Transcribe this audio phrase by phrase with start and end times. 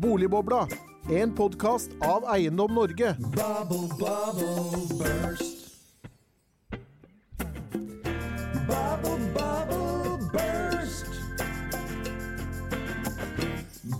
[0.00, 0.68] Boligbobla,
[1.10, 3.16] en podkast av Eiendom Norge.
[3.18, 5.74] Bubble, bubble, burst.
[8.68, 11.06] Bubble, bubble, burst.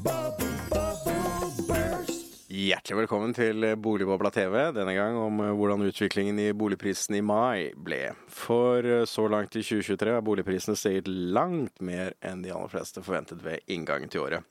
[0.05, 2.48] Bubble, bubble, burst.
[2.48, 7.75] Hjertelig velkommen til Boligbobla TV, denne gang om eh, hvordan utviklingen i boligprisen i mai
[7.77, 8.14] ble.
[8.32, 13.05] For eh, så langt i 2023 har boligprisene steget langt mer enn de aller fleste
[13.05, 14.48] forventet ved inngangen til året.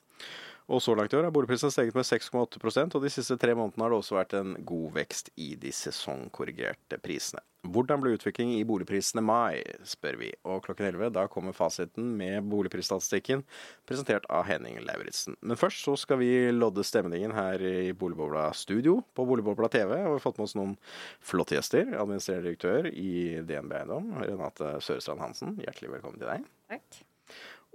[0.70, 3.88] Og så langt i år har boligprisene steget med 6,8% og de siste tre månedene
[3.88, 7.42] har det også vært en god vekst i de sesongkorrigerte prisene.
[7.68, 10.30] Hvordan ble utviklingen i boligprisene mai, spør vi.
[10.48, 13.42] Og klokken 11 da kommer fasiten med boligprisstatistikken,
[13.90, 15.36] presentert av Henning Lauritzen.
[15.42, 19.92] Men først så skal vi lodde stemningen her i Boligbobla studio på Boligbobla TV.
[19.98, 20.76] Og vi har fått med oss noen
[21.20, 21.96] flotte gjester.
[21.98, 25.58] Administrerende direktør i DNB Eiendom, Renate Sørestrand Hansen.
[25.66, 26.48] Hjertelig velkommen til deg.
[26.72, 27.02] Takk.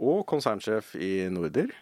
[0.04, 1.74] Og konsernsjef i Norder,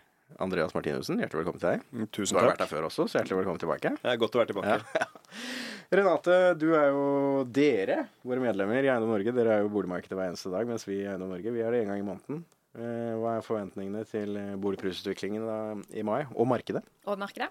[0.42, 1.20] Andreas Martinussen.
[1.20, 2.08] Hjertelig velkommen til deg.
[2.14, 2.38] Tusen takk.
[2.38, 3.94] Du har vært her før også, så hjertelig velkommen tilbake.
[4.00, 4.78] Det er godt å være tilbake.
[4.96, 5.06] Ja.
[5.98, 7.04] Renate, du er jo
[7.52, 9.34] dere, våre medlemmer i Eiendom Norge.
[9.36, 11.82] Dere er jo boligmarkedet hver eneste dag, mens vi i Eiendom Norge vi er det
[11.84, 12.44] én gang i måneden.
[12.72, 15.56] Eh, Hva er forventningene til eh, boligprisutviklingen da,
[15.92, 16.80] i mai, og markedet?
[17.04, 17.50] Og markedet.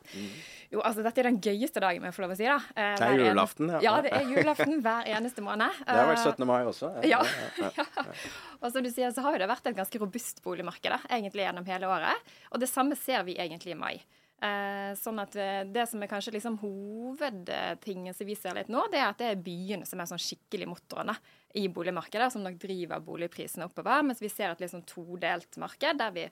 [0.71, 2.47] Jo, altså dette er den gøyeste dagen, må jeg få lov å si.
[2.49, 2.55] da.
[2.73, 3.81] Eh, Det er julaften, ja.
[3.85, 5.77] Ja, det er julaften hver eneste måned.
[5.85, 6.47] Det har vært Eh, 17.
[6.49, 6.89] mai også.
[7.05, 7.19] Ja.
[7.61, 7.85] ja.
[8.61, 11.69] Og som du sier, så har jo det vært et ganske robust boligmarked egentlig gjennom
[11.69, 12.33] hele året.
[12.51, 14.01] Og det samme ser vi egentlig i mai.
[14.41, 18.87] Eh, sånn at eh, Det som er kanskje liksom hovedtingen som vi ser litt nå,
[18.89, 21.13] det er at det er byene som er sånn skikkelig motorene
[21.61, 24.01] i boligmarkedet, som nok driver boligprisene oppover.
[24.07, 26.25] Mens vi ser et sånn todelt marked, der vi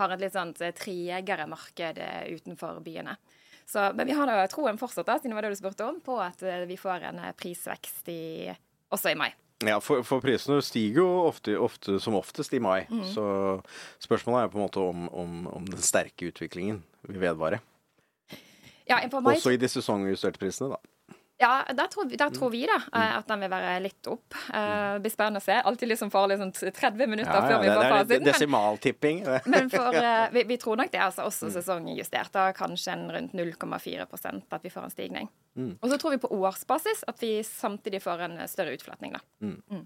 [0.00, 3.14] har et litt sånn tregere marked eh, utenfor byene.
[3.64, 6.02] Så, men vi har da troen fortsatt, da, siden det var det du spurte om,
[6.04, 8.50] på at vi får en prisvekst i,
[8.92, 9.30] også i mai.
[9.68, 12.84] Ja, for, for prisene stiger jo ofte, ofte, som oftest i mai.
[12.90, 13.04] Mm.
[13.14, 13.24] Så
[14.02, 17.60] spørsmålet er på en måte om, om, om den sterke utviklingen vil vedvare.
[18.88, 20.93] Ja, Også i de sesongjusterte prisene, da.
[21.36, 24.36] Ja der, tror vi, der tror vi da eh, at den vil være litt opp.
[24.54, 25.56] Eh, det blir spennende å se.
[25.66, 28.22] Alltid liksom for farlig sånn 30 minutter før vi får fasiten.
[28.22, 29.22] Men, desimaltipping.
[29.54, 32.30] men for, eh, vi, vi tror nok det altså også sesongjustert.
[32.34, 35.32] Da kanskje en rundt 0,4% at vi får en stigning.
[35.54, 39.82] Og så tror vi på årsbasis at vi samtidig får en større utflatning, da.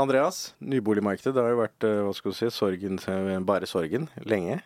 [0.00, 1.34] Andreas, nyboligmarkedet.
[1.36, 2.96] Det har jo vært hva skal du si, sorgen
[3.44, 4.62] bare sorgen lenge.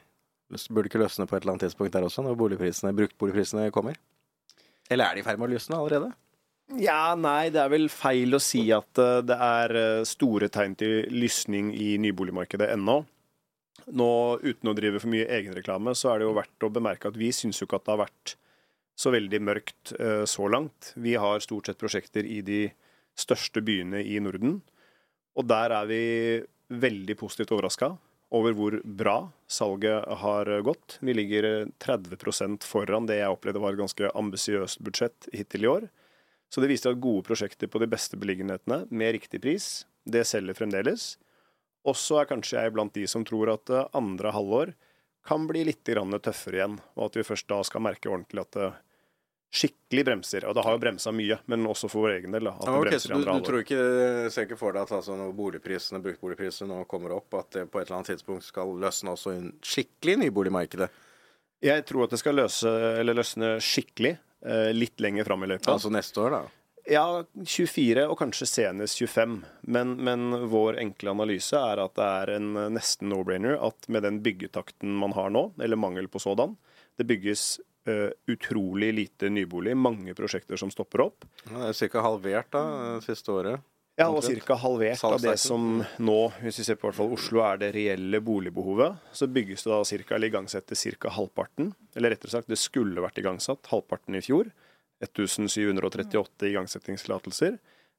[0.70, 3.98] Burde ikke løsne på et eller annet tidspunkt der også, når boligprisene, bruktboligprisene kommer?
[4.88, 6.10] Eller er de i ferd med å løsne allerede?
[6.76, 10.74] Ja, nei, det er vel feil å si at eh, det er eh, store tegn
[10.76, 12.98] til lysning i nyboligmarkedet ennå.
[13.96, 14.10] Nå,
[14.42, 17.30] uten å drive for mye egenreklame, så er det jo verdt å bemerke at vi
[17.32, 18.34] syns jo ikke at det har vært
[18.98, 20.92] så veldig mørkt eh, så langt.
[21.00, 22.66] Vi har stort sett prosjekter i de
[23.18, 24.58] største byene i Norden.
[25.38, 26.02] Og der er vi
[26.68, 27.94] veldig positivt overraska
[28.34, 29.18] over hvor bra
[29.48, 30.98] salget har gått.
[31.00, 35.70] Vi ligger eh, 30% foran det jeg opplevde var et ganske ambisiøst budsjett hittil i
[35.70, 35.88] år.
[36.52, 40.56] Så det viste at gode prosjekter på de beste beliggenhetene med riktig pris, det selger
[40.56, 41.16] fremdeles.
[41.88, 44.74] Også er kanskje jeg blant de som tror at eh, andre halvår
[45.28, 48.68] kan bli litt tøffere igjen, og at vi først da skal merke ordentlig at det
[49.48, 50.44] skikkelig bremser.
[50.48, 52.50] Og det har jo bremsa mye, men også for vår egen del.
[52.50, 53.46] da, at det bremser så i du, andre du halvår.
[53.48, 57.50] tror ikke, ser ikke for deg at altså, når boligprisene, bruktboligprisene nå kommer opp, at
[57.56, 60.90] det på et eller annet tidspunkt skal løsne også i skikkelig nyboligmarkedet?
[61.64, 62.70] Jeg tror at det skal løse,
[63.00, 65.72] eller løsne skikkelig eh, litt lenger fram i løypa.
[65.74, 66.44] Altså neste år, da?
[66.88, 67.04] Ja,
[67.44, 69.40] 24 og kanskje senest 25.
[69.68, 74.06] Men, men vår enkle analyse er at det er en eh, nesten no-brainer at med
[74.06, 76.54] den byggetakten man har nå, eller mangel på sådan,
[76.98, 81.26] det bygges eh, utrolig lite nybolig, mange prosjekter som stopper opp.
[81.48, 82.04] Ja, det er ca.
[82.04, 82.62] halvert da,
[83.04, 83.66] siste året.
[83.98, 84.54] Ja, og ca.
[84.62, 88.20] halvert av det som nå, hvis vi ser på hvert fall Oslo, er det reelle
[88.22, 89.00] boligbehovet.
[89.10, 90.14] Så bygges det da ca.
[90.14, 91.10] eller igangsettes ca.
[91.16, 91.72] halvparten.
[91.98, 94.52] Eller rettere sagt, det skulle vært igangsatt halvparten i fjor.
[95.02, 97.58] 1738 igangsettingstillatelser.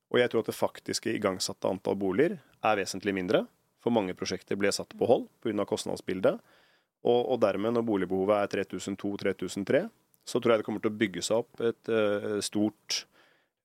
[0.10, 3.44] Og jeg tror at det faktiske igangsatte antall boliger er vesentlig mindre.
[3.84, 5.68] For mange prosjekter ble satt på hold pga.
[5.68, 6.40] kostnadsbildet.
[7.08, 9.86] Og, og dermed, når boligbehovet er 3002-3003,
[10.30, 13.04] så tror jeg det kommer til å bygge seg opp et eh, stort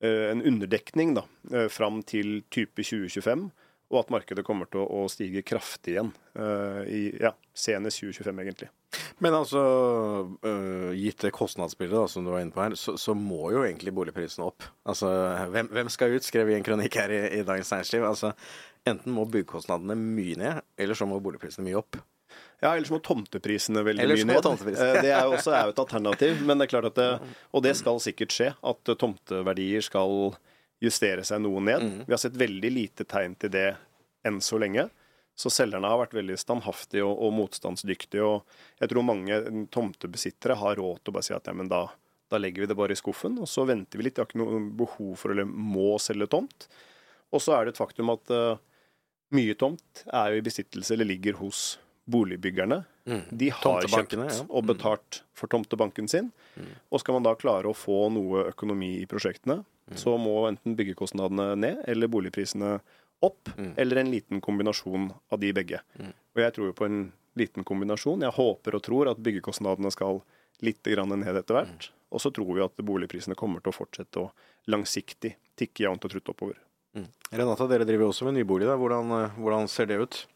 [0.05, 3.49] eh, en underdekning da, eh, fram til type 2025,
[3.93, 6.09] og at markedet kommer til å, stige kraftig igjen
[6.91, 8.71] i ja, senest 2025, egentlig.
[9.23, 9.61] Men altså,
[10.97, 13.93] gitt det kostnadsbildet da, som du var inne på her, så, så må jo egentlig
[13.95, 14.67] boligprisene opp.
[14.89, 15.13] Altså,
[15.53, 18.09] hvem, hvem skal ut, skrev vi en kronikk her i, i Dagens Næringsliv.
[18.09, 18.33] Altså,
[18.89, 22.01] enten må byggekostnadene mye ned, eller så må boligprisene mye opp.
[22.62, 24.69] Ja, ellers må tomteprisene veldig Ellers mye ned.
[24.73, 27.09] Eh, Det er jo også er jo et alternativ, men det er klart at det,
[27.53, 30.37] og det skal sikkert skje, at eh, tomteverdier skal
[30.85, 31.83] justere seg noe ned.
[31.85, 31.99] Mm.
[32.06, 33.69] Vi har sett veldig lite tegn til det
[34.25, 34.89] enn så lenge.
[35.35, 38.23] Så selgerne har vært veldig standhaftige og, og motstandsdyktige.
[38.23, 39.39] Og jeg tror mange
[39.75, 41.89] tomtebesittere har råd til å bare si at ja, men da,
[42.31, 44.17] da legger vi det bare i skuffen, og så venter vi litt.
[44.17, 46.69] De har ikke noe behov for eller må selge tomt.
[47.35, 48.61] Og så er det et faktum at uh,
[49.35, 51.65] mye tomt er jo i besittelse eller ligger hos
[52.05, 52.83] boligbyggerne.
[53.31, 54.29] De har kjøpt ja.
[54.49, 56.31] og betalt for tomtebanken sin.
[56.91, 59.62] Og skal man da klare å få noe økonomi i prosjektene,
[59.97, 62.79] så må enten byggekostnadene ned eller boligprisene
[63.25, 65.81] opp, eller en liten kombinasjon av de begge.
[66.35, 67.05] Og jeg tror jo på en
[67.39, 68.25] liten kombinasjon.
[68.25, 70.23] Jeg håper og tror at byggekostnadene skal
[70.65, 71.91] litt grann ned etter hvert.
[72.15, 74.31] Og så tror vi at boligprisene kommer til å fortsette å
[74.71, 76.61] langsiktig tikke jevnt og trutt oppover.
[77.35, 78.69] Renata, dere driver også med nybolig.
[78.71, 80.27] Hvordan, eh, hvordan ser det ut?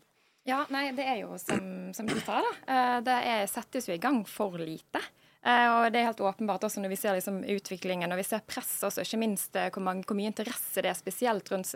[0.48, 2.52] Ja, nei, det er jo som, som du sa, da.
[2.72, 5.02] Eh, Det er, settes jo i gang for lite.
[5.44, 8.40] Eh, Og det er helt åpenbart også når vi ser liksom utviklingen og vi ser
[8.48, 11.68] press også, ikke minst eh, hvor, mange, hvor mye interesse det er spesielt rundt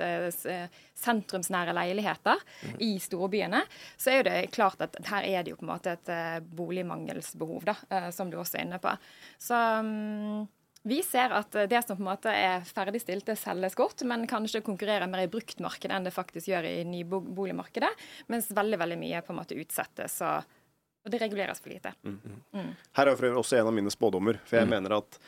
[0.98, 2.40] sentrumsnære leiligheter
[2.82, 3.60] i storbyene,
[4.00, 6.40] så er jo det klart at her er det jo på en måte et eh,
[6.42, 7.76] boligmangelsbehov, da,
[8.12, 8.92] som du også er inne på.
[9.40, 10.42] Så mm,
[10.82, 14.26] vi ser at eh, det som på en måte er ferdigstilt, det selges godt, men
[14.30, 17.92] kanskje konkurrerer mer i bruktmarkedet enn det faktisk gjør i nyboligmarkedet,
[18.32, 20.58] mens veldig veldig mye på en måte utsettes, og,
[21.06, 21.94] og det reguleres for lite.
[22.98, 24.40] Her er for også en av mine spådommer.
[24.46, 25.18] For jeg mener at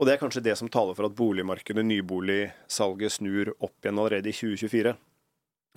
[0.00, 4.30] Og det er kanskje det som taler for at boligmarkedet, nyboligsalget, snur opp igjen allerede
[4.30, 4.94] i 2024.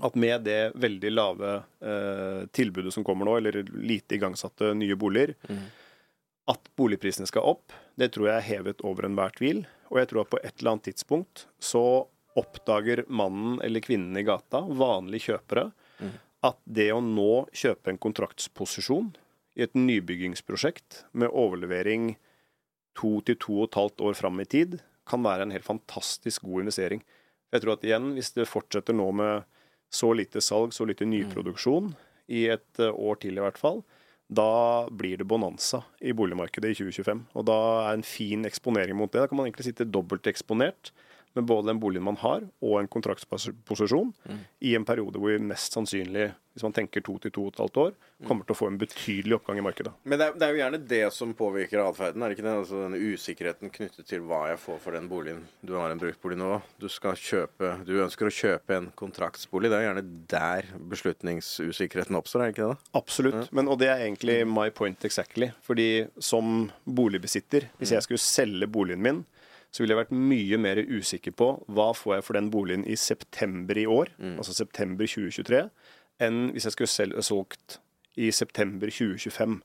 [0.08, 1.50] At med det veldig lave
[1.84, 5.36] eh, tilbudet som kommer nå, eller lite igangsatte nye boliger,
[6.52, 9.64] at boligprisene skal opp, det tror jeg er hevet over enhver tvil.
[9.92, 11.84] Og jeg tror at på et eller annet tidspunkt så
[12.40, 15.70] oppdager mannen eller kvinnen i gata, vanlige kjøpere,
[16.44, 19.14] at det å nå kjøpe en kontraktsposisjon
[19.56, 22.16] i et nybyggingsprosjekt med overlevering
[22.98, 26.44] to til to og et halvt år fram i tid, kan være en helt fantastisk
[26.48, 27.04] god investering.
[27.54, 29.48] Jeg tror at igjen, hvis det fortsetter nå med
[29.94, 31.94] så lite salg, så lite nyproduksjon,
[32.32, 33.84] i et eh, år til i hvert fall,
[34.36, 37.24] da blir det bonanza i boligmarkedet i 2025.
[37.38, 37.58] Og da
[37.88, 39.22] er en fin eksponering mot det.
[39.24, 40.94] Da kan man egentlig sitte dobbelt eksponert
[41.34, 44.14] med både den boligen man har, og en kontraktsposisjon
[44.62, 47.62] i en periode hvor vi mest sannsynlig, hvis man tenker to til to og et
[47.64, 47.94] halvt år,
[48.28, 49.90] kommer til å få en betydelig oppgang i markedet.
[50.06, 52.54] Men det er, det er jo gjerne det som påvirker atferden, er det ikke det?
[52.62, 55.42] Altså denne usikkerheten knyttet til hva jeg får for den boligen.
[55.66, 59.72] Du har en bruktbolig nå, du skal kjøpe Du ønsker å kjøpe en kontraktsbolig.
[59.74, 62.78] Det er jo gjerne der beslutningsusikkerheten oppstår, er det ikke det?
[62.78, 63.00] da?
[63.02, 63.52] Absolutt.
[63.52, 65.50] Men, og det er egentlig my point exactly.
[65.66, 65.90] Fordi
[66.22, 69.24] som boligbesitter, hvis jeg skulle selge boligen min,
[69.74, 72.96] så ville jeg vært mye mer usikker på hva får jeg for den boligen i
[73.00, 75.64] september i år, altså september 2023,
[76.22, 77.80] enn hvis jeg skulle selv solgt
[78.22, 79.58] i september 2025.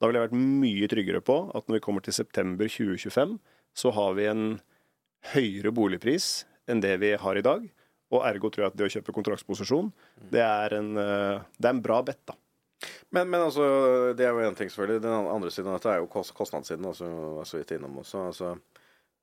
[0.00, 3.34] Da ville jeg vært mye tryggere på at når vi kommer til september 2025,
[3.74, 4.44] så har vi en
[5.34, 6.30] høyere boligpris
[6.70, 7.66] enn det vi har i dag.
[8.10, 9.90] Og ergo tror jeg at det å kjøpe kontraktsposisjon,
[10.32, 12.34] det er en, eh, det er en bra bet, da.
[13.12, 15.02] Men, men altså, det er jo én ting, selvfølgelig.
[15.04, 18.24] Den andre siden av dette er jo kost kostnadssiden, altså, var så vidt innom også.
[18.30, 18.54] Altså,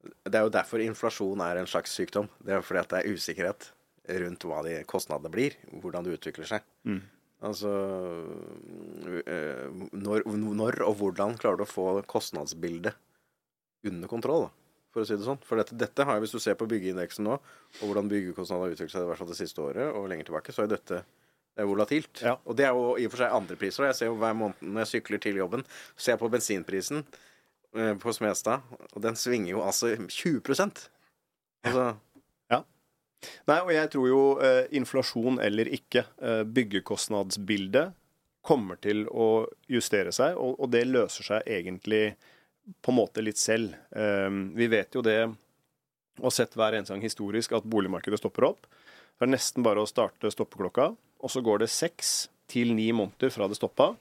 [0.05, 2.29] det er jo derfor inflasjon er en slags sykdom.
[2.43, 3.71] Det er fordi at det er usikkerhet
[4.23, 6.67] rundt hva de kostnadene blir, hvordan det utvikler seg.
[7.45, 7.69] Altså
[9.27, 12.95] øh, når, når og hvordan klarer du å få kostnadsbildet
[13.87, 14.47] under kontroll,
[14.93, 15.41] for å si det sånn.
[15.45, 18.95] For dette, dette har, hvis du ser på byggeindeksen nå, og hvordan byggekostnadene har utviklet
[18.95, 21.03] seg i hvert fall det siste året, og lenger tilbake, så er dette
[21.57, 22.19] det er volatilt.
[22.21, 22.35] Ja.
[22.45, 23.87] Og det er jo i og for seg andre priser.
[23.89, 25.63] Jeg ser jo hver måned når jeg sykler til jobben,
[25.97, 27.23] ser jeg på bensinprisen eh,
[28.01, 30.41] på Smestad, og den svinger jo altså 20
[31.65, 31.85] Altså
[32.51, 32.61] Ja.
[33.49, 37.93] Nei, og jeg tror jo eh, inflasjon eller ikke, eh, byggekostnadsbildet
[38.47, 42.15] kommer til å justere seg, og, og det løser seg egentlig
[42.83, 43.75] på en måte litt selv.
[43.91, 45.19] Eh, vi vet jo det,
[46.21, 48.69] og sett hver eneste gang historisk, at boligmarkedet stopper opp.
[49.17, 53.33] Det er nesten bare å starte stoppeklokka, og så går det seks til ni måneder
[53.33, 53.95] fra det stoppa.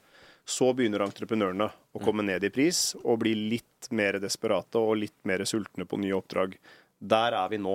[0.46, 5.18] Så begynner entreprenørene å komme ned i pris og bli litt mer desperate og litt
[5.26, 6.54] mer sultne på nye oppdrag.
[6.98, 7.74] Der er vi nå.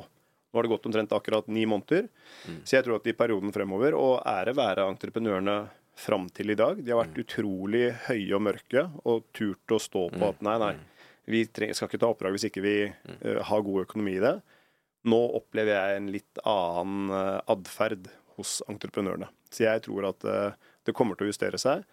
[0.51, 2.07] Nå har det gått omtrent akkurat ni måneder.
[2.63, 5.57] Så jeg tror at i perioden fremover, og ære være entreprenørene
[5.99, 10.07] fram til i dag, de har vært utrolig høye og mørke og turt å stå
[10.15, 10.73] på at nei, nei,
[11.29, 14.35] vi trenger, skal ikke ta oppdrag hvis ikke vi uh, har god økonomi i det.
[15.11, 19.29] Nå opplever jeg en litt annen uh, atferd hos entreprenørene.
[19.51, 21.85] Så jeg tror at uh, det kommer til å justere seg.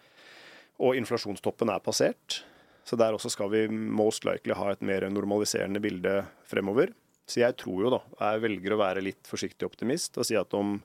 [0.79, 2.41] Og inflasjonstoppen er passert.
[2.87, 6.93] Så der også skal vi most likely ha et mer normaliserende bilde fremover.
[7.29, 10.55] Så jeg tror jo, da, jeg velger å være litt forsiktig optimist og si at
[10.57, 10.79] om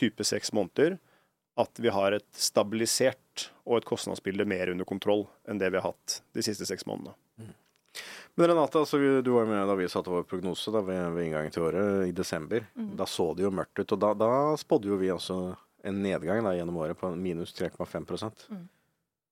[0.00, 0.96] type seks måneder
[1.60, 5.90] at vi har et stabilisert og et kostnadsbilde mer under kontroll enn det vi har
[5.90, 7.12] hatt de siste seks månedene.
[8.38, 11.26] Men Renate, altså, du var jo med da vi satte vår prognose da, ved, ved
[11.26, 12.64] inngangen til året, i desember.
[12.96, 13.92] Da så det jo mørkt ut.
[13.96, 14.30] Og da, da
[14.60, 15.38] spådde jo vi også
[15.90, 18.06] en nedgang da, gjennom året på minus 3,5
[18.48, 18.68] Mm.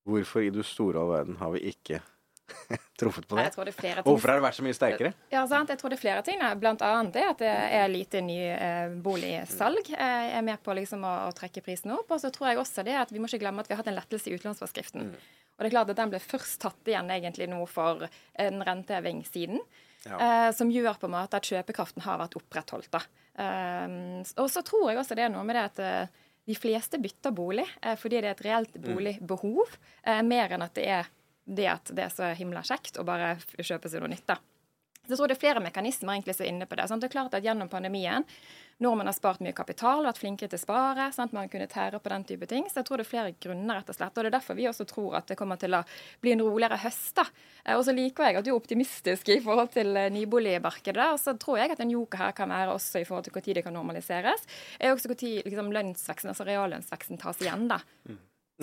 [0.08, 2.00] Hvorfor i du store all verden har vi ikke
[3.00, 3.50] truffet på Nei, det?
[3.50, 4.06] Jeg tror det er flere ting.
[4.08, 5.10] Hvorfor har det vært så mye sterkere?
[5.34, 5.72] Ja, sant?
[5.72, 6.44] Jeg tror det er flere ting.
[6.62, 7.50] Blant annet det at det
[7.80, 9.90] er lite ny eh, boligsalg.
[9.92, 12.08] Eh, er med på liksom å, å trekke prisen opp.
[12.16, 13.92] Og så tror jeg også det at vi må ikke glemme at vi har hatt
[13.92, 15.12] en lettelse i utlånsforskriften.
[15.58, 19.24] Og det er klart at den ble først tatt igjen egentlig nå for en renteheving
[19.28, 19.60] siden.
[20.06, 22.90] Eh, som gjør på en måte at kjøpekraften har vært opprettholdt.
[22.94, 23.02] da.
[23.42, 26.98] Eh, og så tror jeg også det er noe med det at eh, de fleste
[27.02, 29.74] bytter bolig eh, fordi det er et reelt boligbehov,
[30.04, 31.10] eh, mer enn at det er
[31.48, 34.26] det at det er så himla kjekt å bare kjøpe seg noe nytt.
[34.28, 34.36] da.
[35.08, 36.84] Så jeg tror det er flere mekanismer egentlig som er inne på det.
[36.90, 37.00] Sant?
[37.00, 38.26] Det er klart at Gjennom pandemien,
[38.84, 41.32] nordmenn har spart mye kapital, vært flinkere til å spare, sant?
[41.32, 42.68] man kunne tære på den type ting.
[42.68, 44.12] Så jeg tror det er flere grunner, rett og slett.
[44.12, 45.82] Og det er derfor vi også tror at det kommer til å
[46.20, 47.14] bli en roligere høst.
[47.16, 47.24] da.
[47.64, 51.08] Eh, Og så liker jeg at du er optimistisk i forhold til eh, nyboligmarkedet.
[51.16, 53.54] Og så tror jeg at en joker her kan være også i forhold til når
[53.54, 54.44] det kan normaliseres.
[54.78, 57.80] Er også når liksom, lønnsveksten, altså reallønnsveksten tas igjen, da.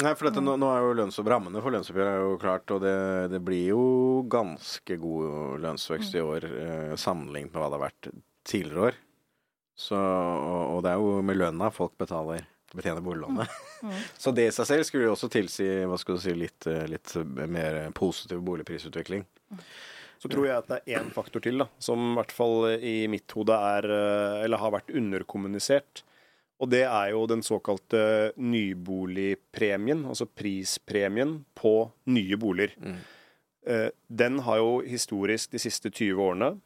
[0.04, 2.82] Nei, for dette, nå, nå er jo lønnsopp, rammene for lønnsoppgjøret er jo klart, og
[2.84, 2.96] det,
[3.32, 3.84] det blir jo
[4.32, 8.10] ganske god lønnsvekst i år eh, sammenlignet med hva det har vært
[8.44, 9.00] tidligere år.
[9.76, 12.44] Så, og, og det er jo med lønna folk betaler
[12.76, 13.48] betjener boliglånet.
[14.18, 16.86] Så det i seg selv skulle jo også tilsi hva skal du si, litt, eh,
[16.92, 17.16] litt
[17.48, 19.26] mer positiv boligprisutvikling.
[20.20, 22.98] Så tror jeg at det er én faktor til da, som i hvert fall i
[23.12, 26.04] mitt hode er, eh, eller har vært underkommunisert.
[26.64, 32.78] Og det er jo den såkalte nyboligpremien, altså prispremien på nye boliger.
[32.80, 33.02] Mm.
[34.08, 36.65] Den har jo historisk de siste 20 årene eh,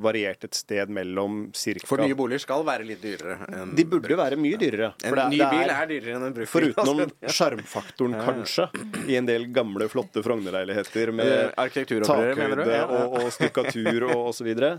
[0.00, 1.84] variert et sted mellom cirka...
[1.86, 4.94] For nye boliger skal være litt dyrere enn De burde være mye dyrere.
[5.04, 6.72] En det- ny bil er dyrere enn en brukt bil.
[6.72, 8.22] Forutenom sjarmfaktoren, ja.
[8.24, 8.68] kanskje,
[9.12, 14.22] i en del gamle, flotte Frogner-leiligheter Eh, med Arkitekturoppgjøret, takhøyde Ja, og, og stukkatur og
[14.30, 14.48] osv.
[14.56, 14.72] Så,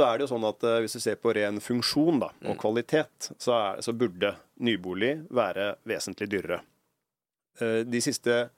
[0.00, 2.50] så er det jo sånn at eh, hvis du ser på ren funksjon da, Mm.
[2.50, 6.58] og kvalitet, så, er, så burde nybolig være vesentlig dyrere.
[7.60, 8.48] Eh, De siste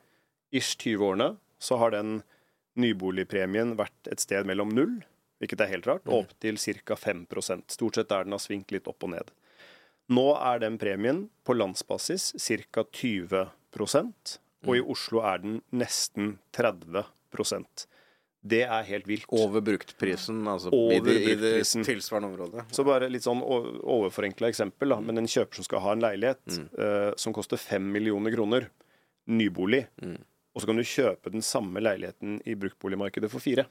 [0.56, 1.28] ish 20 årene
[1.60, 2.22] så har den
[2.76, 4.96] nyboligpremien vært et sted mellom null,
[5.40, 6.12] hvilket er helt rart, Mm.
[6.12, 6.94] og opp til ca.
[6.96, 7.26] 5
[7.68, 9.30] Stort sett der den har svingt litt opp og ned.
[10.08, 12.32] Nå er den premien på landsbasis
[12.72, 12.84] ca.
[12.84, 17.86] 20% og i Oslo er den nesten 30%
[18.46, 19.24] Det er helt vilt.
[19.34, 22.64] Over bruktprisen, altså Over i, det, i det tilsvarende området.
[22.70, 25.00] Så bare litt sånn overforenkla eksempel, da.
[25.02, 28.68] Men en kjøper som skal ha en leilighet eh, som koster 5 millioner kroner,
[29.26, 29.88] nybolig,
[30.54, 33.66] og så kan du kjøpe den samme leiligheten i bruktboligmarkedet for fire.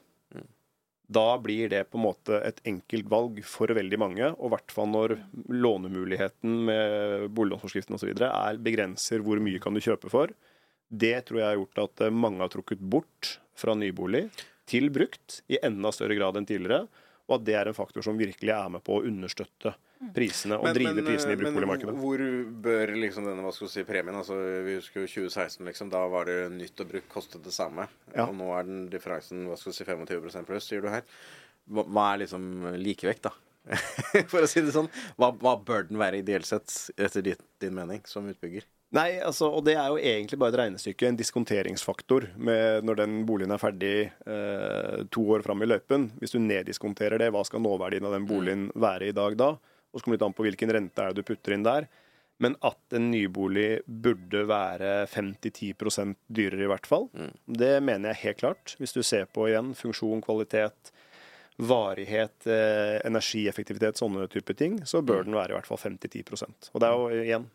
[1.06, 4.74] Da blir det på en måte et enkelt valg for veldig mange, og i hvert
[4.74, 5.14] fall når
[5.54, 8.10] lånemuligheten med boliglånsforskriften osv.
[8.26, 10.34] er begrenser hvor mye kan du kjøpe for.
[10.90, 14.26] Det tror jeg har gjort at eh, mange har trukket bort fra nybolig
[14.66, 16.86] til brukt i enda større grad enn tidligere,
[17.26, 19.72] og at det er en faktor som virkelig er med på å understøtte
[20.14, 21.94] prisene og drive prisene i bruktboligmarkedet.
[21.94, 22.22] Men hvor
[22.66, 25.90] bør liksom denne hva skal si, premien altså Vi husker jo 2016, liksom.
[25.90, 27.88] Da var det nytt og brukt kostet det samme.
[28.12, 28.28] Ja.
[28.28, 31.02] Og nå er den differansen hva skal vi si, 25 pluss, sier du her.
[31.66, 32.46] Hva, hva er liksom
[32.78, 33.34] likevekt, da?
[34.30, 34.90] For å si det sånn.
[35.18, 38.68] Hva, hva bør den være ideelt sett, etter din, din mening, som utbygger?
[38.94, 43.16] Nei, altså, og det er jo egentlig bare et regnestykke, en diskonteringsfaktor, med når den
[43.26, 46.12] boligen er ferdig eh, to år fram i løypen.
[46.20, 49.56] Hvis du neddiskonterer det, hva skal nåverdien av den boligen være i dag da?
[49.90, 51.88] Og så kommer det litt an på hvilken rente er det du putter inn der.
[52.38, 57.08] Men at en nybolig burde være 5-10% dyrere i hvert fall,
[57.48, 58.76] det mener jeg helt klart.
[58.78, 60.92] Hvis du ser på igjen funksjon, kvalitet,
[61.56, 66.82] varighet, eh, energieffektivitet, sånne type ting, så bør den være i hvert fall 5-10% Og
[66.82, 67.46] det er jo igjen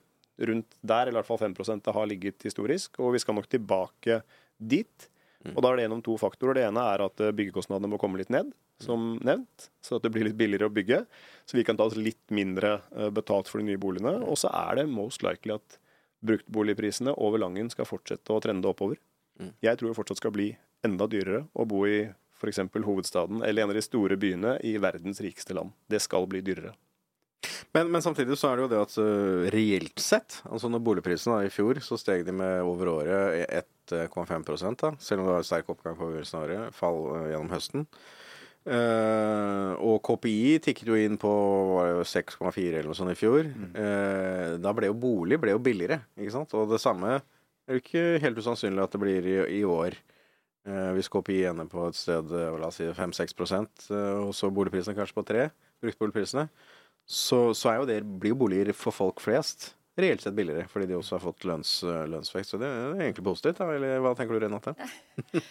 [0.50, 3.50] rundt der, eller i hvert fall 5 det har ligget historisk, og vi skal nok
[3.52, 4.22] tilbake
[4.58, 5.10] dit.
[5.56, 6.60] Og da er det gjennom to faktorer.
[6.60, 10.12] Det ene er at eh, byggekostnadene må komme litt ned, som nevnt, så at det
[10.14, 11.04] blir litt billigere å bygge.
[11.50, 14.20] Så vi kan ta oss litt mindre eh, betalt for de nye boligene.
[14.22, 15.80] Og så er det most likely at
[16.26, 19.02] bruktboligprisene over Langen skal fortsette å trende oppover.
[19.66, 20.52] Jeg tror det fortsatt skal bli
[20.86, 22.04] enda dyrere å bo i
[22.42, 22.62] f.eks.
[22.86, 25.74] hovedstaden eller en av de store byene i verdens rikeste land.
[25.90, 26.76] Det skal bli dyrere.
[27.74, 31.40] Men, men samtidig så er det jo det at øh, reelt sett, altså når boligprisene
[31.48, 33.54] i fjor, så steg de med over året
[33.90, 37.54] 1,5 da, selv om det var sterk oppgang på begynnelsen av året, fall øh, gjennom
[37.56, 37.88] høsten.
[38.62, 41.30] Uh, og KPI tikket jo inn på
[41.72, 43.48] var det jo 6,4 eller noe sånt i fjor.
[43.74, 46.54] Eh, da ble jo bolig ble jo billigere, ikke sant?
[46.54, 49.98] Og det samme er jo ikke helt usannsynlig at det blir i, i år.
[50.70, 54.52] Eh, hvis KPI ender på et sted eh, la oss si 5-6 eh, og så
[54.54, 55.48] boligprisene kanskje på 3
[55.82, 56.46] bruktboligprisene,
[57.10, 60.88] så, så er jo det, blir jo boliger for folk flest reelt sett billigere, fordi
[60.90, 62.54] de også har fått lønns, lønnsvekst.
[62.54, 64.76] Så det er egentlig positivt, da, eller hva tenker du, Renate?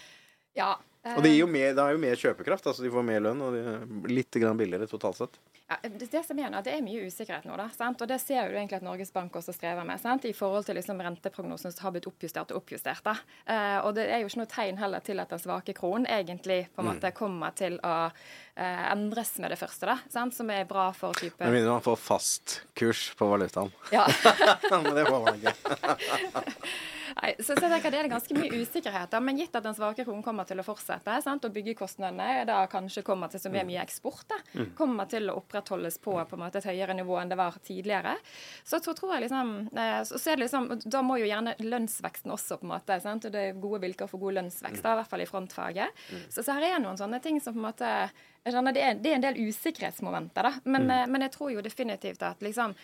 [0.59, 0.73] Ja.
[1.15, 3.39] Og det, gir jo mer, det er jo mer kjøpekraft, altså de får mer lønn,
[3.47, 5.39] og de er litt grann billigere totalt sett.
[5.71, 8.01] Ja, det, det som er nå, det er mye usikkerhet nå, da, sant?
[8.03, 10.01] og det ser jo egentlig at Norges Bank også strever med.
[10.03, 10.25] Sant?
[10.27, 13.05] I forhold til liksom renteprognosen som har blitt oppjustert og oppjustert.
[13.07, 13.15] Da.
[13.47, 16.65] Eh, og det er jo ikke noe tegn heller til at den svake kronen egentlig
[16.75, 16.95] på en Mm.
[16.97, 20.35] måte kommer til å eh, endres med det første, da, sant?
[20.35, 23.71] som er bra for type Med mindre man får fast kurs på valutaen.
[23.95, 24.09] ja.
[24.75, 25.55] Men det får man ikke.
[27.17, 29.17] Nei, så, så jeg tenker det er ganske mye usikkerhet.
[29.25, 31.47] Men gitt at den svake kronen kommer til å fortsette, sant?
[31.47, 34.39] og byggekostnadene da kanskje kommer til så mye, mye eksport, da,
[34.79, 38.17] kommer til å opprettholdes på, på en måte, et høyere nivå enn det var tidligere,
[38.63, 41.57] så, så tror jeg liksom, eh, så, så er det liksom Da må jo gjerne
[41.61, 42.99] lønnsveksten også, på en måte.
[43.03, 43.27] Sant?
[43.27, 46.03] Og det er gode vilkår for god lønnsvekst, da, i hvert fall i frontfaget.
[46.29, 47.93] Så, så her er noen sånne ting som på en måte
[48.41, 50.53] det, er, det er en del usikkerhetsmomenter, da.
[50.65, 52.75] Men, eh, men jeg tror jo definitivt at liksom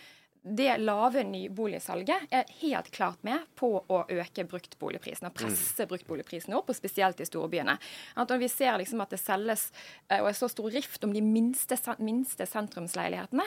[0.46, 5.26] det lave nyboligsalget er helt klart med på å øke bruktboligprisene.
[5.32, 7.74] og presse bruktboligprisene opp, og spesielt i storbyene.
[8.16, 9.72] At når vi ser liksom at det selges
[10.08, 13.42] eh, og er så stor rift om de minste, minste sentrumsleilighetene,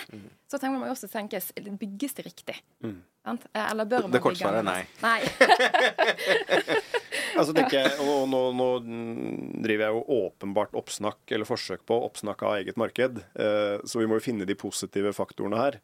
[0.49, 1.39] så tenker man jo også tenke
[1.79, 2.57] bygges det riktig?
[3.23, 3.45] Sant?
[3.53, 5.01] Eh, Eller bør Det- man det korte svaret er annerledes?
[5.01, 5.19] Nei.
[7.39, 8.65] Altså, tenker jeg, og nå, nå
[9.63, 14.07] driver jeg jo åpenbart oppsnakk, eller forsøk på oppsnakk av eget marked, eh, så vi
[14.09, 15.77] må jo finne de positive faktorene her.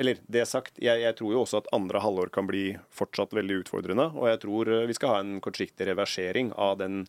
[0.00, 3.58] Eller det sagt, jeg, jeg tror jo også at andre halvår kan bli fortsatt veldig
[3.64, 7.02] utfordrende, og jeg tror eh, vi skal ha en kortsiktig reversering av den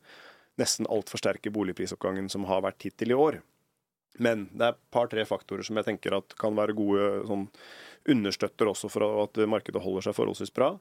[0.60, 3.40] nesten altfor sterke boligprisoppgangen som har vært hittil i år.
[4.20, 7.48] Men det er et par-tre faktorer som jeg tenker at kan være gode sånn,
[8.12, 10.74] understøtter også for at markedet holder seg forholdsvis bra.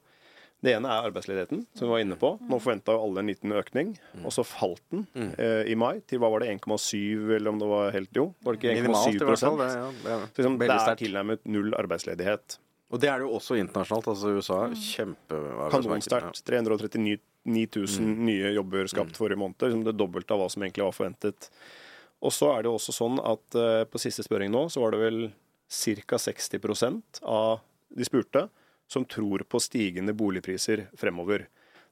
[0.60, 2.34] Det ene er arbeidsledigheten, som vi var inne på.
[2.44, 5.06] Nå forventa alle en liten økning, og så falt den
[5.40, 8.56] eh, i mai til hva var det, 1,7 eller om det var helt Jo, var
[8.56, 9.56] det ikke 1,7 Minimalt, i hvert fall.
[9.62, 12.58] Det, ja, det liksom, Det er tilnærmet null arbeidsledighet.
[12.90, 14.08] Og det er det jo også internasjonalt.
[14.12, 15.40] Altså USA er kjempe...
[15.72, 16.42] Kanonsterkt.
[16.44, 19.62] 339 000 nye jobber skapt forrige måned.
[19.62, 21.48] Liksom det dobbelte av hva som egentlig var forventet.
[22.20, 24.92] Og så er det jo også sånn at eh, på siste spørring nå, så var
[24.92, 25.20] det vel
[25.70, 26.18] ca.
[26.18, 27.62] 60% av
[27.94, 28.48] de spurte
[28.90, 31.46] som tror på stigende boligpriser fremover.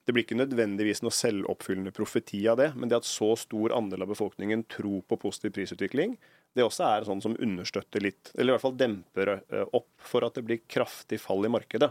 [0.05, 4.03] Det blir ikke nødvendigvis noe selvoppfyllende profeti av det, men det at så stor andel
[4.07, 6.17] av befolkningen tror på positiv prisutvikling,
[6.57, 10.25] det også er sånn som understøtter litt, eller i hvert fall demper eh, opp for
[10.27, 11.91] at det blir kraftig fall i markedet.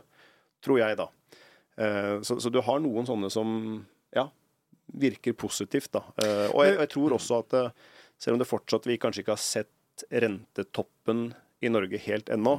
[0.65, 1.07] Tror jeg, da.
[1.77, 3.51] Eh, Så, så du har noen sånne som
[4.17, 4.25] ja,
[4.97, 6.01] virker positivt, da.
[6.17, 7.59] Eh, Og jeg, jeg tror også at
[8.17, 11.29] selv om det fortsatt vi kanskje ikke har sett rentetoppen
[11.61, 12.57] i Norge helt ennå,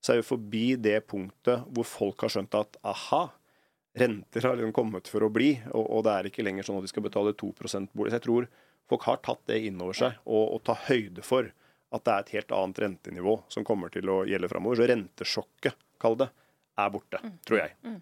[0.00, 3.26] så er vi forbi det punktet hvor folk har skjønt at aha,
[4.00, 6.86] renter har liksom kommet for å bli, og, og det er ikke lenger sånn at
[6.86, 7.52] de skal betale 2
[7.92, 8.12] bolig.
[8.12, 8.48] Så jeg tror
[8.90, 11.50] folk har tatt det inn over seg, og, og tar høyde for
[11.90, 14.78] at det er et helt annet rentenivå som kommer til å gjelde framover.
[14.78, 16.30] Så rentesjokket, kall det,
[16.78, 17.98] er borte, tror jeg.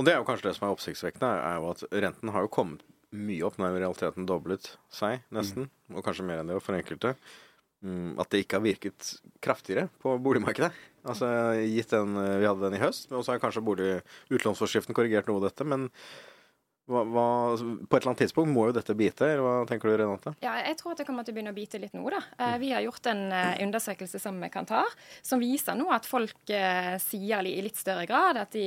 [0.00, 2.52] Og det er jo kanskje det som er oppsiktsvekkende, er jo at renten har jo
[2.52, 3.58] kommet mye opp.
[3.58, 5.68] når i realiteten doblet seg, nesten.
[5.92, 7.14] Og kanskje mer enn det for enkelte.
[7.84, 9.12] Mm, At det ikke har virket
[9.44, 10.70] kraftigere på boligmarkedet.
[11.08, 11.26] Altså
[11.64, 13.92] gitt den Vi hadde den i høst, og så har kanskje bolig,
[14.28, 15.64] utlånsforskriften korrigert noe av dette.
[15.64, 15.88] Men
[16.90, 17.24] hva, hva,
[17.56, 20.32] på et eller annet tidspunkt må jo dette bite, eller hva tenker du, Renate?
[20.42, 22.02] Ja, jeg tror at det kommer til å begynne å bite litt nå.
[22.10, 22.20] da.
[22.38, 24.90] Eh, Vi har gjort en eh, undersøkelse sammen med Kantar
[25.22, 28.66] som viser nå at folk eh, sier i litt større grad at de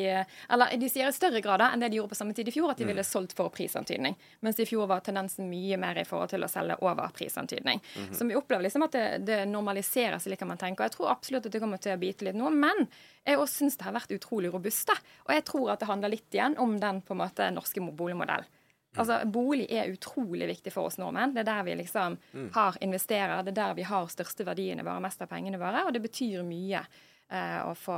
[0.50, 2.72] Eller de sier i større grad enn det de gjorde på samme tid i fjor,
[2.72, 4.16] at de ville solgt for prisantydning.
[4.42, 7.82] Mens i fjor var tendensen mye mer i forhold til å selge over prisantydning.
[8.12, 10.88] Så vi opplever liksom at det, det normaliseres slik man tenker.
[10.88, 12.50] Jeg tror absolutt at det kommer til å bite litt nå.
[12.54, 12.88] Men
[13.24, 14.88] jeg også syns det har vært utrolig robust.
[14.90, 14.98] da.
[15.28, 18.50] Og jeg tror at det handler litt igjen om den på en måte norske boligmodellen.
[18.94, 21.32] Altså, Bolig er utrolig viktig for oss nordmenn.
[21.34, 22.18] Det er der vi liksom
[22.54, 23.42] har investerer.
[23.42, 25.86] Det er der vi har største verdiene våre, mest av pengene våre.
[25.88, 27.98] Og det betyr mye eh, å få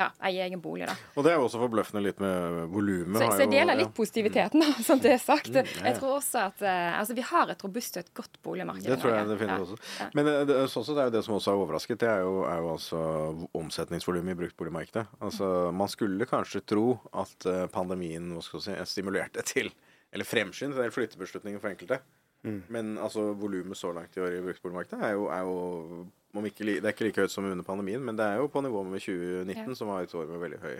[0.00, 0.86] ja, eie egen bolig.
[0.88, 0.94] da.
[1.14, 3.18] Og det er jo også forbløffende litt med volumet.
[3.20, 3.78] Så, så jeg jo- deler ja.
[3.82, 5.50] litt positiviteten, da, sånn det er sagt.
[5.54, 5.64] ja.
[5.84, 8.98] Jeg tror også at eh, altså, vi har et robust og et godt boligmarked Det
[9.02, 10.08] tror jeg det definitivt også.
[10.16, 12.34] Men det, det, sånn sett er jo det som også har overrasket, det er jo,
[12.48, 13.02] er jo altså
[13.60, 15.06] omsetningsvolumet i bruktboligmarkedet.
[15.20, 19.72] Altså, man skulle kanskje tro at eh, pandemien hva skal si, stimulerte til
[20.10, 22.00] Eller fremskyndet en del flyttebeslutninger for enkelte.
[22.42, 26.64] Men altså, volumet så langt i år i bruktboligmarkedet er jo, er jo om ikke,
[26.64, 29.00] Det er ikke like høyt som under pandemien, men det er jo på nivå med
[29.02, 29.74] 2019, Ja.
[29.74, 30.76] som var et år med veldig høy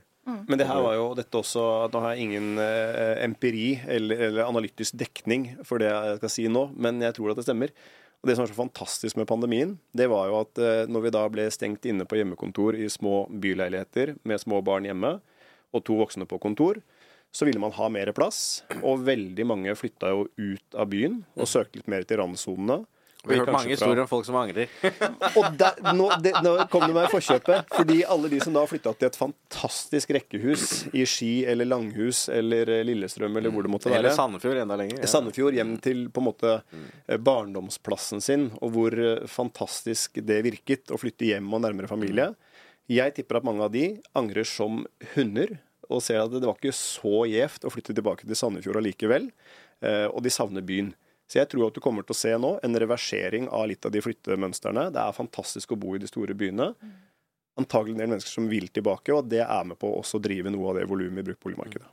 [0.49, 4.45] Men det her var jo dette også Nå har jeg ingen eh, empiri eller, eller
[4.47, 7.75] analytisk dekning for det jeg skal si nå, men jeg tror at det stemmer.
[8.23, 11.11] Og Det som var så fantastisk med pandemien, det var jo at eh, når vi
[11.11, 15.21] da ble stengt inne på hjemmekontor i små byleiligheter med små barn hjemme,
[15.73, 16.81] og to voksne på kontor,
[17.33, 18.63] så ville man ha mer plass.
[18.83, 22.83] Og veldig mange flytta jo ut av byen og søkte litt mer til randsonene.
[23.21, 24.71] Vi har hørt mange mange fra- om folk som angrer.
[25.37, 27.67] Og der, nå, det, nå kom det meg i forkjøpet.
[27.77, 30.63] Fordi alle de som da flytta til et fantastisk rekkehus
[30.97, 34.15] i Ski eller Langhus eller eh, Lillestrøm eller hvor det måtte Eller.
[34.17, 35.03] Sandefjord enda lenger.
[35.05, 35.11] ja.
[35.13, 40.89] Sandefjord hjem til på en måte eh, barndomsplassen sin, og hvor eh, fantastisk det virket
[40.89, 42.31] å flytte hjem og nærmere familie.
[42.91, 43.85] Jeg tipper at mange av de
[44.17, 44.81] angrer som
[45.13, 45.59] hunder,
[45.91, 49.31] og ser at det var ikke så gjevt å flytte tilbake til Sandefjord allikevel.
[49.83, 50.93] eh, Og de savner byen.
[51.31, 53.93] Så jeg tror at du kommer til å se nå en reversering av litt av
[53.95, 54.89] de flyttemønstrene.
[54.91, 56.73] Det er fantastisk å bo i de store byene.
[57.61, 60.51] Antagelig en del mennesker som vil tilbake, og det er med på å også drive
[60.51, 61.87] noe av det volumet i bruktboligmarkedet.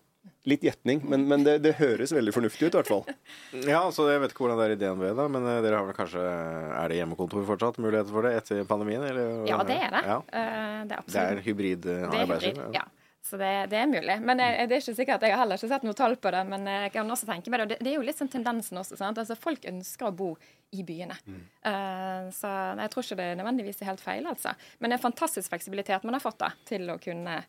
[0.47, 3.01] Litt gjetning, men, men det, det høres veldig fornuftig ut, i hvert fall.
[3.67, 5.87] Ja, altså Jeg vet ikke hvordan det er i DNB, da, men eh, dere har
[5.89, 7.79] vel kanskje Er det hjemmekontor fortsatt?
[7.83, 9.03] Muligheter for det etter pandemien?
[9.03, 9.43] Eller?
[9.49, 10.03] Ja, det er det.
[10.07, 10.17] Ja.
[10.23, 12.85] Uh, det er Det er hybrid Det arbeidsliv, ja.
[13.27, 14.13] Så det, det er mulig.
[14.23, 16.45] Men jeg, det er ikke sikkert, jeg har heller ikke sett noe tall på det.
[16.47, 17.67] Men jeg kan også tenke meg det.
[17.73, 18.95] Det, det er jo litt sånn tendensen også.
[18.99, 19.19] sant?
[19.19, 20.29] Altså Folk ønsker å bo
[20.71, 21.17] i byene.
[21.27, 24.53] Eh, så jeg tror ikke det nødvendigvis er helt feil, altså.
[24.79, 27.41] Men det er en fantastisk fleksibilitet man har fått da, til å kunne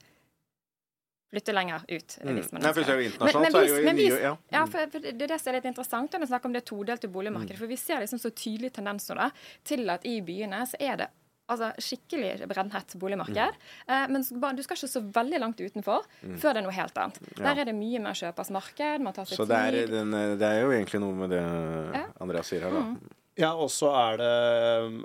[1.29, 2.19] flytte lenger ut.
[2.25, 2.35] Mm.
[2.39, 2.95] hvis man Nei, ønsker
[3.61, 4.35] er jo men mye- ja.
[4.55, 6.65] ja, for for det er det som er litt interessant når vi snakker om det
[6.65, 7.59] todelte boligmarkedet.
[7.59, 7.63] Mm.
[7.63, 9.31] For vi ser liksom så tydelig tendenser da,
[9.63, 11.11] til at i byene så er det
[11.49, 13.59] altså skikkelig brennhett boligmarked.
[13.59, 13.93] Mm.
[13.95, 14.25] Eh, men
[14.57, 16.07] du skal ikke så veldig langt utenfor
[16.39, 17.21] før det er noe helt annet.
[17.39, 19.95] Der er det mye mer kjøpers marked, man tar seg Så det er, tid.
[19.97, 22.05] den, eh, det er jo egentlig noe med det Ja.
[22.21, 22.85] Andreas sier her, da.
[22.85, 23.17] Mm.
[23.39, 24.33] Ja, og så er det,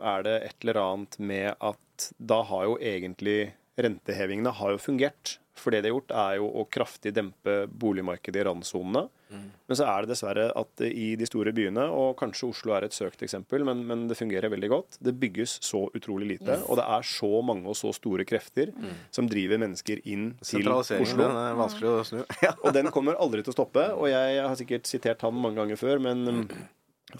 [0.01, 5.37] er det et eller annet med at da har jo egentlig rentehevingene har jo fungert.
[5.57, 9.03] For det de har gjort, er jo å kraftig dempe boligmarkedet i randsonene.
[9.33, 12.93] Men så er det dessverre at i de store byene, og kanskje Oslo er et
[12.93, 16.59] søkt eksempel, men, men det fungerer veldig godt, det bygges så utrolig lite.
[16.59, 16.67] Yes.
[16.69, 18.73] Og det er så mange og så store krefter
[19.13, 20.99] som driver mennesker inn til Oslo.
[21.23, 22.21] den er vanskelig å snu.
[22.63, 23.87] Og den kommer aldri til å stoppe.
[23.97, 26.43] Og jeg har sikkert sitert han mange ganger før, men um,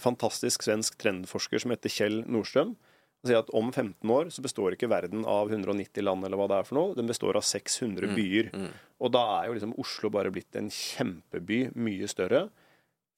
[0.00, 2.74] fantastisk svensk trendforsker som heter Kjell Nordstrøm.
[3.24, 6.58] Sier at om 15 år så består ikke verden av 190 land, eller hva det
[6.60, 6.96] er for noe.
[6.98, 8.50] Den består av 600 byer.
[9.00, 12.46] Og da er jo liksom Oslo bare blitt en kjempeby, mye større.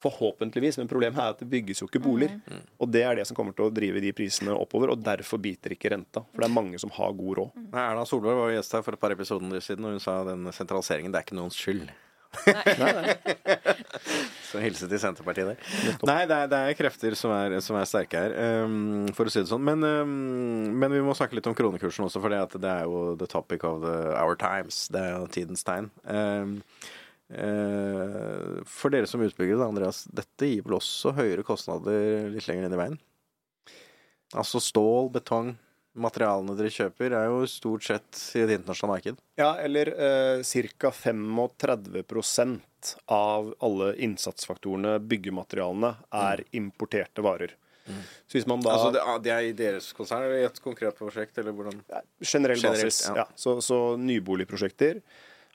[0.05, 2.37] Forhåpentligvis, men problemet er at det bygges jo ikke boliger.
[2.79, 5.73] Og det er det som kommer til å drive de prisene oppover, og derfor biter
[5.73, 6.23] ikke renta.
[6.35, 7.63] For det er mange som har god råd.
[7.73, 10.45] Nei, Erna Solberg var gjest her for et par episoder siden, og hun sa den
[10.53, 11.89] sentraliseringen det er ikke noens skyld.
[14.47, 15.59] Så hilse til Senterpartiet der.
[16.07, 19.33] Nei, det er, det er krefter som er, som er sterke her, um, for å
[19.33, 19.65] si det sånn.
[19.67, 23.17] Men, um, men vi må snakke litt om kronekursen også, for det, det er jo
[23.19, 24.87] the topic of the, our times.
[24.93, 25.91] Det er jo tidens tegn.
[26.07, 26.57] Um,
[27.35, 32.69] uh, for dere som utbygger, da, Andreas, dette gir vel også høyere kostnader litt lenger
[32.69, 32.99] inn i veien?
[34.37, 35.55] Altså stål, betong,
[35.97, 39.21] materialene dere kjøper, er jo stort sett i et internasjonalt marked.
[39.41, 40.43] Ja, eller eh,
[40.81, 40.91] ca.
[40.93, 47.55] 35% av alle innsatsfaktorene, byggematerialene, er importerte varer.
[48.27, 50.97] Så hvis man da Altså, det, det er i deres konsern, eller i et konkret
[50.99, 51.79] prosjekt, eller hvordan?
[52.19, 53.05] Generell Generelt, basis.
[53.07, 53.15] ja.
[53.23, 53.27] Ja.
[53.39, 54.99] Så, så nyboligprosjekter,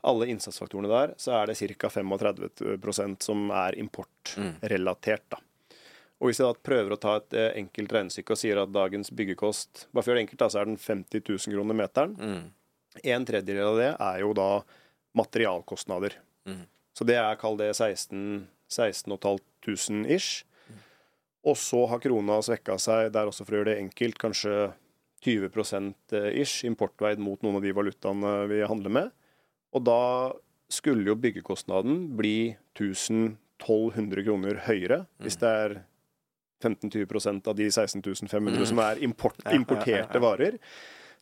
[0.08, 1.92] alle innsatsfaktorene der, så er det ca.
[1.92, 5.28] 35% som er importrelatert.
[5.36, 5.42] da.
[6.22, 9.10] Og hvis jeg da prøver å ta et eh, enkelt regnestykke og sier at dagens
[9.18, 12.14] byggekost Bare for å gjøre det enkelt, da, så er den 50 000 kroner meteren.
[13.02, 14.50] En tredjedel av det er jo da
[15.18, 16.16] materialkostnader.
[16.94, 20.44] Så det er, kall det 16 16 500 ish.
[21.44, 24.54] Og så har krona svekka seg der også, for å gjøre det enkelt, kanskje
[25.26, 29.12] 20% ish importveid mot noen av de valutaene vi handler med.
[29.74, 30.02] Og da
[30.72, 35.76] skulle jo byggekostnaden bli 1000-1200 kroner høyere hvis det er
[36.62, 40.58] 15-20% av de 16 500 som er import, importerte varer.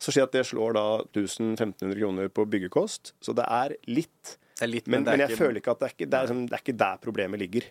[0.00, 3.14] Så si at det slår da 1500 kroner på byggekost.
[3.20, 4.36] Så det er litt.
[4.56, 6.10] Det er litt, Men, det er men jeg ikke- føler ikke at det er ikke,
[6.10, 7.62] det er, liksom- det er ikke der problemet ligger.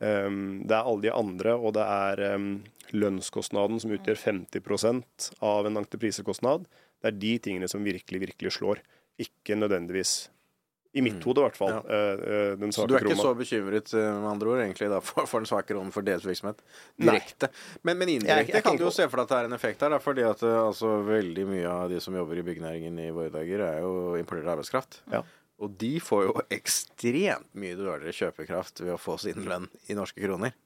[0.00, 5.66] Um, det er alle de andre, og det er um, lønnskostnaden som utgjør 50% av
[5.66, 6.64] en entreprisekostnad.
[7.00, 8.80] Det er de tingene som virkelig, virkelig slår.
[9.20, 10.28] Ikke nødvendigvis
[10.92, 11.70] I mitt hode, i hvert fall.
[11.70, 11.80] Ja.
[11.86, 13.22] eh, eh, den Så du er ikke krona.
[13.28, 16.26] så bekymret eh, med andre ord, egentlig, da, for, for den svake kronen for deres
[16.26, 16.62] virksomhet?
[16.98, 17.50] Direkte.
[17.86, 19.84] Men, men indirekte jeg kan du jo se for deg at det er en effekt
[19.86, 23.30] her, da, fordi at altså, veldig mye av de som jobber i byggenæringen i våre
[23.34, 25.02] dager, er jo importert arbeidskraft.
[25.14, 25.22] Ja.
[25.60, 30.22] Og de får jo ekstremt mye dårligere kjøpekraft ved å få sin lønn i norske
[30.24, 30.56] kroner.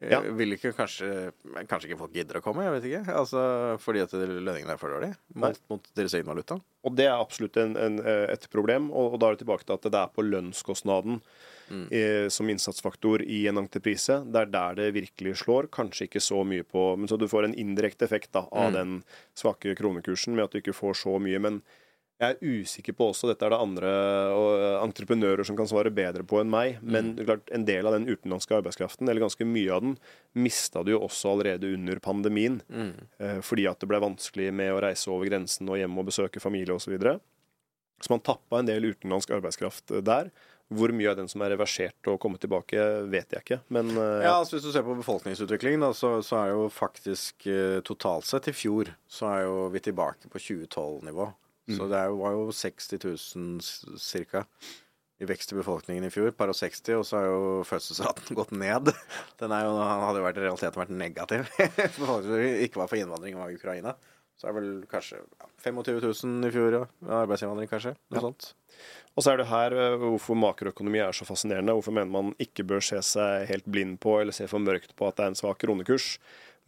[0.00, 0.20] Eh, Ja.
[0.20, 1.32] Vil ikke kanskje
[1.68, 3.14] Kanskje ikke folk gidder å komme, jeg vet ikke.
[3.20, 3.42] Altså,
[3.82, 6.56] fordi at lønningene er for dårlige mot, mot deres egen valuta.
[6.84, 8.90] Og det er absolutt en, en, eh, et problem.
[8.90, 11.20] Og, og da er det tilbake til at det er på lønnskostnaden
[11.92, 14.16] eh, som innsatsfaktor i en entreprise.
[14.24, 15.68] Det er der det virkelig slår.
[15.70, 19.02] Kanskje ikke så mye på Men så du får en indirekte effekt da, av den
[19.36, 21.38] svake kronekursen med at du ikke får så mye.
[21.38, 21.60] Men
[22.20, 23.90] Jeg er usikker på også, dette er det andre
[24.36, 24.50] og,
[24.84, 28.10] entreprenører som kan svare bedre på enn meg, men er klart, en del av den
[28.10, 29.94] utenlandske arbeidskraften, eller ganske mye av den,
[30.36, 32.60] mista du jo også allerede under pandemien.
[33.24, 36.44] Eh, fordi at det ble vanskelig med å reise over grensen og hjem og besøke
[36.44, 36.90] familie osv.
[36.90, 37.18] Så, videre.
[38.02, 40.32] så man tappa en del utenlandsk arbeidskraft eh, der.
[40.70, 42.78] Hvor mye av den som er reversert og kommet tilbake,
[43.10, 43.62] vet jeg ikke.
[43.72, 47.48] Men eh, Ja, altså Hvis du ser på befolkningsutviklingen, da, så, så er jo faktisk
[47.86, 51.32] totalt sett i fjor så er jo vi tilbake på 2012-nivå.
[51.76, 54.44] Så det var jo 60 000 ca.
[55.20, 56.30] i vekst i befolkningen i fjor.
[56.36, 58.92] Par og 60, og så har jo fødselsraten gått ned.
[59.42, 61.50] Den jo, hadde jo vært, i realiteten vært negativ.
[61.98, 63.96] for folk som ikke var for innvandring av Ukraina.
[64.40, 66.84] Så er det vel kanskje ja, 25 000 i fjor, ja.
[67.18, 67.92] Arbeidsinnvandring, kanskje.
[68.08, 68.46] Noe sånt.
[69.12, 71.74] Og så er det her eh, hvorfor makroøkonomi er så fascinerende.
[71.76, 75.10] Hvorfor mener man ikke bør se seg helt blind på eller se for mørkt på
[75.10, 76.14] at det er en svak kronekurs.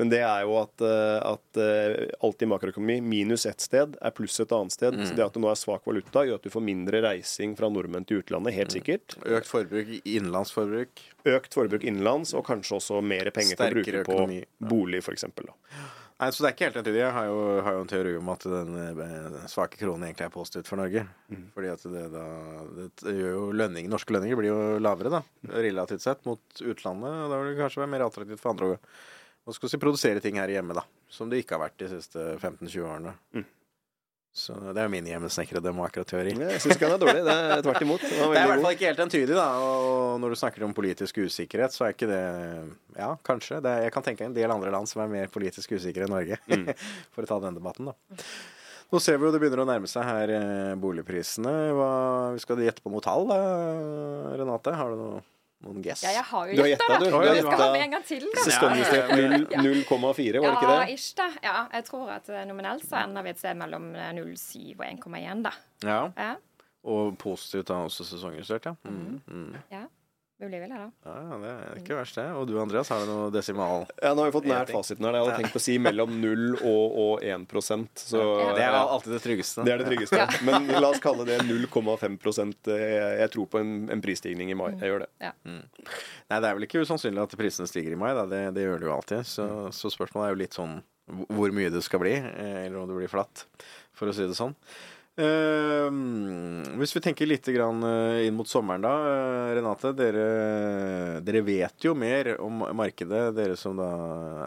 [0.02, 4.14] Men det er jo at, eh, at eh, alt i makroøkonomi, minus ett sted, er
[4.16, 4.98] pluss et annet sted.
[5.06, 7.70] Så det at det nå er svak valuta, gjør at du får mindre reising fra
[7.70, 9.14] nordmenn til utlandet, helt sikkert.
[9.22, 11.04] Økt forbruk, innenlandsforbruk.
[11.36, 14.40] Økt forbruk innenlands, og kanskje også mer penger til å bruke Sterkere på økonomi,
[14.72, 15.28] bolig, f.eks.
[15.30, 17.00] Nei, så det er ikke helt entydig.
[17.00, 20.34] Jeg har jo, har jo en teori om at den eh, svake kronen egentlig er
[20.34, 21.06] positivt for Norge.
[21.54, 22.26] Fordi at det da
[23.06, 25.22] det gjør jo lønninger, Norske lønninger blir jo lavere, da,
[25.62, 27.10] relativt sett, mot utlandet.
[27.24, 28.78] og Da vil det kanskje være mer attraktivt for andre å
[29.42, 30.84] hva skal vi produsere ting her hjemme, da.
[31.10, 33.16] Som det ikke har vært de siste 15-20 årene.
[34.32, 36.32] Så det er jo min hjemmesnekrede makroteori.
[36.40, 37.24] Jeg syns ikke han er dårlig.
[37.26, 38.04] Det er tvert imot.
[38.06, 39.48] Det, Det er i hvert fall ikke helt entydig, da.
[39.60, 42.22] Og når du snakker om politisk usikkerhet, så er ikke det
[42.96, 43.58] Ja, kanskje.
[43.60, 46.14] Det er, jeg kan tenke en del andre land som er mer politisk usikre enn
[46.14, 46.38] Norge.
[47.12, 48.24] For å ta den debatten, da.
[48.92, 51.52] Nå ser vi jo det begynner å nærme seg her eh, boligprisene.
[51.76, 51.92] Hva,
[52.40, 53.38] skal du gjette på noe tall, da,
[54.40, 54.74] Renate?
[54.76, 55.22] Har du noe,
[55.62, 56.02] noen guess?
[56.04, 56.98] Ja, jeg har jo gjetta, da.
[56.98, 57.06] du.
[57.10, 58.44] Du Jeg skal ha med en gang til, da.
[58.46, 60.78] Sesongjustert 0,4, var det ikke det?
[60.78, 61.28] Ja, ish, da.
[61.44, 64.86] Ja, jeg tror at eh, nominelt så ender vi et sted mellom eh, 0,7 og
[64.88, 65.54] 1,1, da.
[65.86, 66.00] Ja.
[66.16, 66.32] Ja,
[66.82, 68.74] Og positivt da også sesongjustert, ja.
[68.84, 69.20] Mm.
[69.26, 69.58] Mm.
[69.70, 69.84] ja.
[70.42, 70.88] Mulig vel her, da.
[71.06, 72.24] Ja, ja, det er ikke verst, det.
[72.34, 73.84] Og du Andreas, har du noe desimal?
[74.02, 75.14] Ja, Nå har vi fått nært fasiten her.
[75.14, 78.22] Jeg hadde tenkt å si mellom 0 og, og 1% så
[78.56, 79.64] Det er alltid det tryggeste.
[79.68, 80.26] Det er det tryggeste.
[80.48, 82.18] Men la oss kalle det 0,5
[82.66, 84.72] Jeg jeg tror på en, en prisstigning i mai.
[84.80, 85.10] Jeg gjør det.
[85.22, 88.26] Nei, det er vel ikke usannsynlig at prisene stiger i mai, da.
[88.26, 89.28] Det, det gjør det jo alltid.
[89.28, 90.80] Så, så spørsmålet er jo litt sånn
[91.12, 93.44] hvor- hvor mye det skal bli, eh, eller om det blir flatt,
[93.92, 94.54] for å si det sånn.
[95.20, 95.88] Eh,
[96.80, 98.92] hvis vi tenker litt grann eh, inn mot sommeren, da.
[99.10, 100.26] eh, Renate, dere,
[101.20, 103.90] dere vet jo mer om markedet, dere som da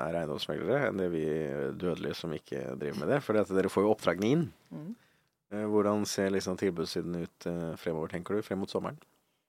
[0.08, 1.26] er eiendomsmeglere, enn det vi
[1.78, 3.22] dødelige som ikke driver med det.
[3.26, 4.48] For dere får jo oppdragene inn.
[4.74, 4.94] Mm.
[5.70, 8.98] Hvordan ser liksom tilbudssiden ut eh, fremover, tenker du, frem mot sommeren?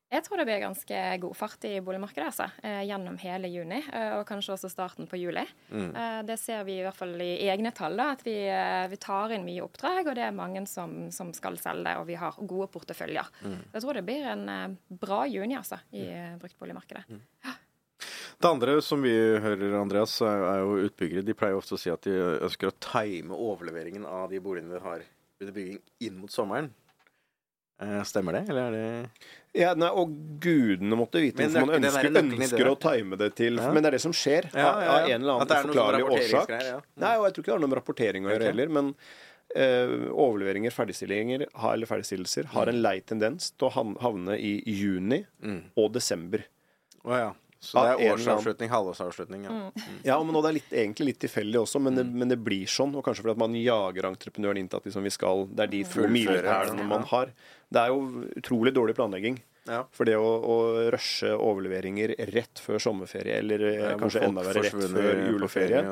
[0.07, 4.13] Jeg tror det blir ganske god fart i boligmarkedet altså, eh, gjennom hele juni, eh,
[4.15, 5.43] og kanskje også starten på juli.
[5.73, 5.91] Mm.
[6.29, 9.35] Det ser vi i hvert fall i egne tall, da, at vi, eh, vi tar
[9.35, 12.71] inn mye oppdrag, og det er mange som, som skal selge, og vi har gode
[12.71, 13.33] porteføljer.
[13.43, 13.59] Mm.
[13.73, 16.39] jeg tror det blir en eh, bra juni altså, i mm.
[16.45, 17.05] bruktboligmarkedet.
[18.37, 21.27] Det andre som vi hører, Andreas, er, er jo utbyggere.
[21.27, 22.15] De pleier ofte å si at de
[22.47, 25.07] ønsker å time overleveringen av de boligene de har
[25.41, 26.71] under bygging inn mot sommeren.
[27.77, 31.85] Eh, stemmer det, eller er det Ja, nei, og gudene måtte vite Men hvorfor man
[31.85, 33.61] ønsker, er ønsker å time det til.
[33.61, 33.69] Ja.
[33.73, 36.17] Men det er det som skjer, Ja, ja, av en eller er annen noe sånn
[36.17, 36.53] årsak.
[36.65, 36.81] ja.
[37.05, 38.53] Nei, og jeg tror ikke det har noe med rapportering å gjøre okay.
[38.55, 38.73] heller.
[38.79, 44.57] Men uh, overleveringer, ferdigstillinger, har- eller ferdigstillelser, har en lei tendens til å havne i
[44.65, 45.25] juni
[45.77, 46.45] og desember.
[47.05, 47.33] Oh, ja.
[47.67, 49.47] Så det er årsavslutning, halvårsavslutning.
[49.49, 49.57] Ja.
[50.07, 52.71] Ja, men nå det er litt, egentlig litt tilfeldig også, men det, men det blir
[52.71, 52.95] sånn.
[52.97, 55.75] Og kanskje fordi at man jager entreprenøren inn til at liksom vi skal, det er
[55.75, 57.35] de to milepælene man har.
[57.73, 59.41] Det er jo utrolig dårlig planlegging.
[59.67, 59.83] Ja.
[59.95, 60.57] For det å, å
[60.95, 65.83] rushe overleveringer rett før sommerferie, eller ja, kanskje enda verre rett før juleferie,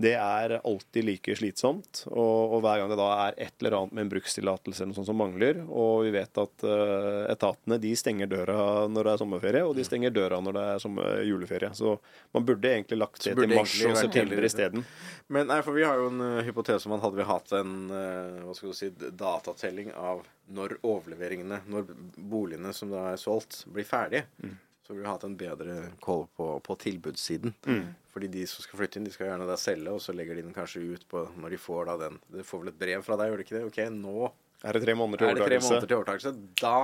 [0.00, 2.04] det er alltid like slitsomt.
[2.08, 4.98] Og, og hver gang det da er et eller annet med en brukstillatelse eller noe
[4.98, 8.56] sånt som mangler, og vi vet at uh, etatene de stenger døra
[8.88, 11.72] når det er sommerferie, og de stenger døra når det er sommer, juleferie.
[11.76, 11.98] Så
[12.32, 14.88] man burde egentlig lagt det til mars og september isteden.
[15.32, 17.78] Men nei, for vi har jo en uh, hypotese om at hadde vi hatt en
[17.92, 23.62] uh, hva skal du si, datatelling av når overleveringene, når boligene som da er solgt,
[23.72, 27.54] blir ferdige, så vi hatt en bedre koll på, på tilbudssiden.
[28.12, 30.42] Fordi de som skal flytte inn, de skal gjerne da selge, og så legger de
[30.46, 33.16] den kanskje ut på når de får da den De får vel et brev fra
[33.20, 33.64] deg, gjør de ikke det?
[33.70, 35.70] Ok, nå Er det tre måneder til er overtakelse?
[35.70, 36.34] måneder til overtakelse.
[36.60, 36.74] Da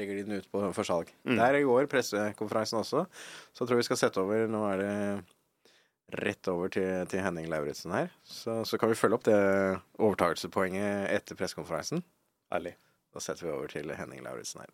[0.00, 1.10] legger de den ut på, for salg.
[1.28, 3.04] Der i går, pressekonferansen også,
[3.52, 4.94] så tror jeg vi skal sette over Nå er det
[6.24, 8.08] rett over til, til Henning Lauritzen her.
[8.26, 9.36] Så, så kan vi følge opp det
[10.02, 12.02] overtakelsespoenget etter pressekonferansen.
[12.52, 12.72] Ærlig.
[13.14, 14.72] Da setter vi over til Henning Lauritzen her.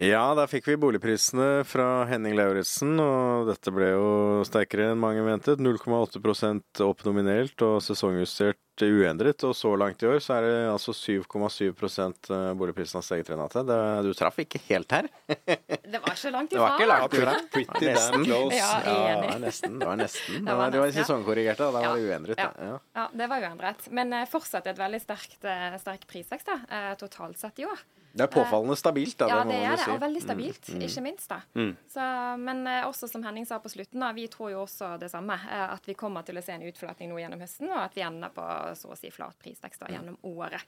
[0.00, 4.06] Ja, der fikk vi boligprisene fra Henning Lauritzen, og dette ble jo
[4.48, 5.60] sterkere enn mange ventet.
[5.60, 9.42] 0,8 opp nominelt og sesongjustert uendret.
[9.44, 13.62] Og så langt i år så er det altså 7,7 boligprisen har steget, Renate.
[13.66, 15.08] Det, du traff ikke helt her.
[15.26, 17.34] Det var ikke langt Det var ikke langt ifra.
[17.52, 18.56] Pretty damn close.
[18.56, 19.30] Ja, Ja, det enig.
[19.30, 19.78] var nesten.
[19.78, 20.44] Det var nesten.
[20.46, 21.70] Det var det var sesongkorrigert, da.
[21.70, 22.38] Da var det uendret.
[22.38, 22.50] Ja.
[22.58, 22.66] Ja.
[22.70, 22.78] Ja.
[23.00, 23.88] Ja, det var uendret.
[23.90, 27.82] Men eh, fortsatt et veldig sterkt, eh, sterk prisvekst da, eh, totalt sett i år.
[28.10, 29.28] Det er påfallende stabilt, da.
[29.30, 29.90] Ja, det det er det, si.
[29.92, 31.28] og veldig stabilt, ikke minst.
[31.30, 31.36] da.
[31.54, 31.76] Mm.
[31.92, 32.06] Så,
[32.42, 35.36] men eh, også som Henning sa på slutten, da, vi tror jo også det samme.
[35.46, 38.02] eh, At vi kommer til å se en utflatning nå gjennom høsten, og at vi
[38.02, 38.42] ender på
[38.78, 40.66] så å si flat prisvekst da, gjennom året.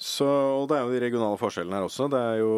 [0.00, 2.06] Så, og det er jo de regionale forskjellene her også.
[2.08, 2.52] Det er jo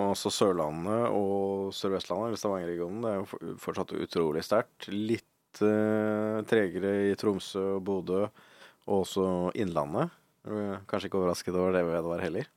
[0.00, 3.04] altså Sørlandet og Sør-Vestlandet, eller Stavanger-regionen.
[3.04, 4.88] Det er jo fortsatt utrolig sterkt.
[4.88, 8.22] Litt eh, tregere i Tromsø og Bodø,
[8.88, 9.26] og også
[9.60, 10.16] Innlandet.
[10.48, 12.48] Er Kanskje ikke overrasket over det vi var heller.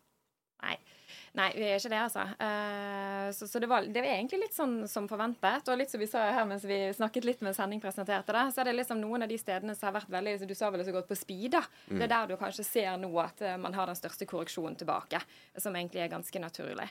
[1.37, 1.51] Nei.
[1.53, 2.23] Vi er ikke det, altså.
[2.41, 5.67] Uh, så så det, var, det var egentlig litt sånn som forventet.
[5.69, 8.63] Og litt som vi sa her mens vi snakket litt mens Henning presenterte det, så
[8.63, 10.95] er det liksom noen av de stedene som har vært veldig Du sa vel så
[10.95, 11.61] godt på speed, da.
[11.89, 15.21] Det er der du kanskje ser nå at eh, man har den største korreksjonen tilbake,
[15.57, 16.87] som egentlig er ganske naturlig.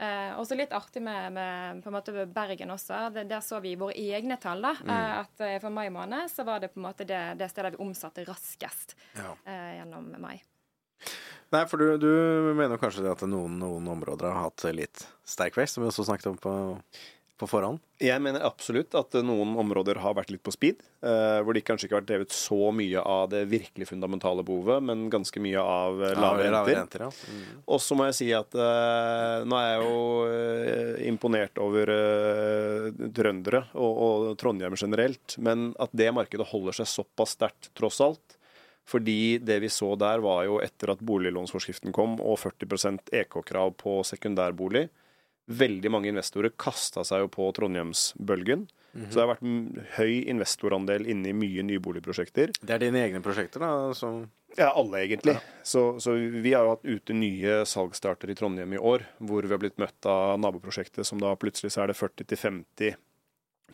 [0.00, 3.10] Eh, også litt artig med, med på en måte Bergen også.
[3.12, 4.62] Det, der så vi våre egne tall.
[4.64, 7.74] da, eh, at For mai måned så var det på en måte det, det stedet
[7.76, 9.34] vi omsatte raskest Ja.
[9.44, 10.38] eh, gjennom mai.
[11.50, 12.10] Nei, for du, du
[12.54, 16.28] mener kanskje at noen, noen områder har hatt litt sterk vekst, som vi også snakket
[16.30, 16.52] om på,
[17.40, 17.80] på forhånd?
[18.00, 20.78] Jeg mener absolutt at noen områder har vært litt på speed.
[21.02, 24.78] eh, hvor det kanskje ikke har vært drevet så mye av det virkelig fundamentale behovet,
[24.86, 26.78] men ganske mye av eh, lave Ja, renter.
[26.78, 27.10] renter ja.
[27.10, 27.60] Mm.
[27.66, 32.90] Og så må jeg si at eh, nå er jeg jo eh, imponert over eh,
[33.16, 38.36] trøndere og, og Trondheim generelt, men at det markedet holder seg såpass sterkt tross alt.
[38.90, 44.00] Fordi det vi så der, var jo etter at boliglånsforskriften kom og 40 EK-krav på
[44.06, 44.88] sekundærbolig.
[45.50, 48.66] Veldig mange investorer kasta seg jo på Trondheimsbølgen.
[48.90, 52.50] Så det har vært mm, høy investorandel inne i mye nyboligprosjekter.
[52.58, 53.94] Det er dine egne prosjekter, da?
[53.94, 54.24] Som,
[54.58, 55.36] Ja, alle egentlig.
[55.62, 59.54] Så, så vi har jo hatt ute nye salgsstarter i Trondheim i år, hvor vi
[59.54, 62.98] har blitt møtt av naboprosjektet som da plutselig så er det 40-50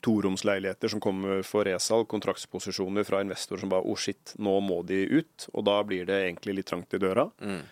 [0.04, 5.02] toromsleiligheter som kommer for resalg, kontraktsposisjoner fra investorer som bare oh shit, nå må de
[5.20, 5.48] ut.
[5.54, 7.30] Og da blir det egentlig litt trangt i døra.
[7.40, 7.64] mm.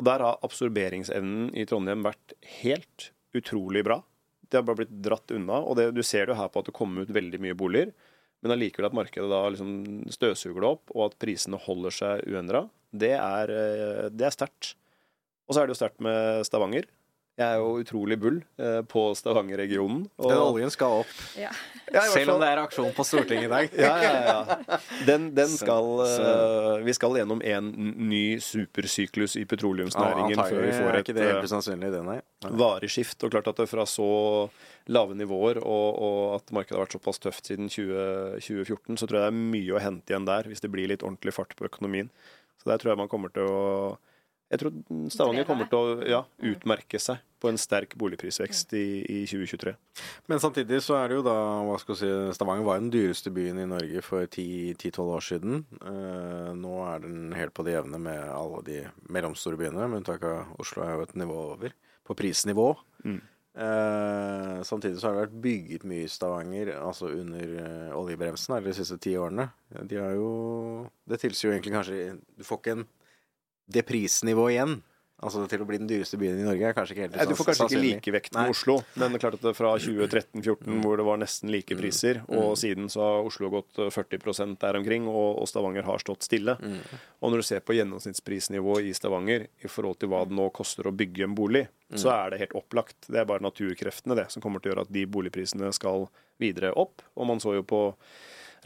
[0.00, 4.00] Og der har absorberingsevnen i Trondheim vært helt utrolig bra.
[4.48, 6.70] Det har bare blitt dratt unna, og det, du ser det jo her på at
[6.70, 7.92] det kommer ut veldig mye boliger.
[8.42, 12.64] Men allikevel at markedet da liksom støvsuger det opp, og at prisene holder seg uendra,
[12.90, 14.72] det er, eh, det er sterkt.
[15.46, 16.88] Og så er det jo sterkt med Stavanger.
[17.40, 20.02] Jeg er jo utrolig bull eh, på Stavanger-regionen.
[20.20, 21.12] og- Den oljen skal opp.
[21.38, 21.48] Ja.
[21.92, 23.70] Ja, Selv om det er aksjon på Stortinget i dag.
[23.86, 24.78] ja, ja, ja.
[25.08, 27.70] Den, den skal så- eh, Vi skal gjennom en
[28.10, 31.06] ny supersyklus i petroleumsnæringen før vi får et.
[32.44, 32.50] Nei.
[32.58, 33.24] varig skift.
[33.24, 34.50] Og klart at det fra så
[34.92, 39.22] lave nivåer og, og at markedet har vært såpass tøft siden 20, 2014, så tror
[39.22, 41.64] jeg det er mye å hente igjen der hvis det blir litt ordentlig fart på
[41.64, 42.10] økonomien.
[42.60, 43.96] Så der tror jeg man kommer til å
[44.52, 44.74] Jeg tror
[45.12, 49.72] Stavanger kommer til å ja, utmerke seg på en sterk boligprisvekst i, i 2023.
[50.30, 53.32] Men samtidig så er det jo da hva skal jeg si, Stavanger var den dyreste
[53.34, 55.64] byen i Norge for 10-12 år siden.
[55.80, 60.28] Eh, nå er den helt på det jevne med alle de mellomstore byene, med unntak
[60.28, 61.74] av Oslo er jo et nivå over.
[62.06, 62.70] På prisnivå.
[63.06, 63.20] Mm.
[63.52, 68.68] Eh, samtidig så har det vært bygget mye i Stavanger, altså under eh, oljebremsen, eller
[68.68, 69.48] de siste ti årene.
[69.88, 70.32] De har jo
[71.08, 71.96] Det tilsier jo egentlig kanskje
[72.36, 72.90] Du får ikke en
[73.74, 74.80] det prisnivået igjen.
[75.22, 77.36] Altså til å bli den dyreste byen i Norge er kanskje ikke helt Nei, du
[77.38, 77.90] får kanskje ikke sannsynlig.
[78.00, 78.42] likevekt Nei.
[78.42, 81.76] med Oslo, men det er klart at det fra 2013-2014, hvor det var nesten like
[81.78, 86.26] priser, og siden så har Oslo gått eh, 40 der omkring, og, Stavanger har stått
[86.26, 86.56] stille.
[87.22, 90.90] Og når du ser på gjennomsnittsprisnivået i Stavanger i forhold til hva det nå koster
[90.90, 93.06] å bygge en bolig, så er det helt opplagt.
[93.06, 96.08] Det er bare naturkreftene det som kommer til å gjøre at de boligprisene skal
[96.42, 97.04] videre opp.
[97.14, 97.84] Og man så jo på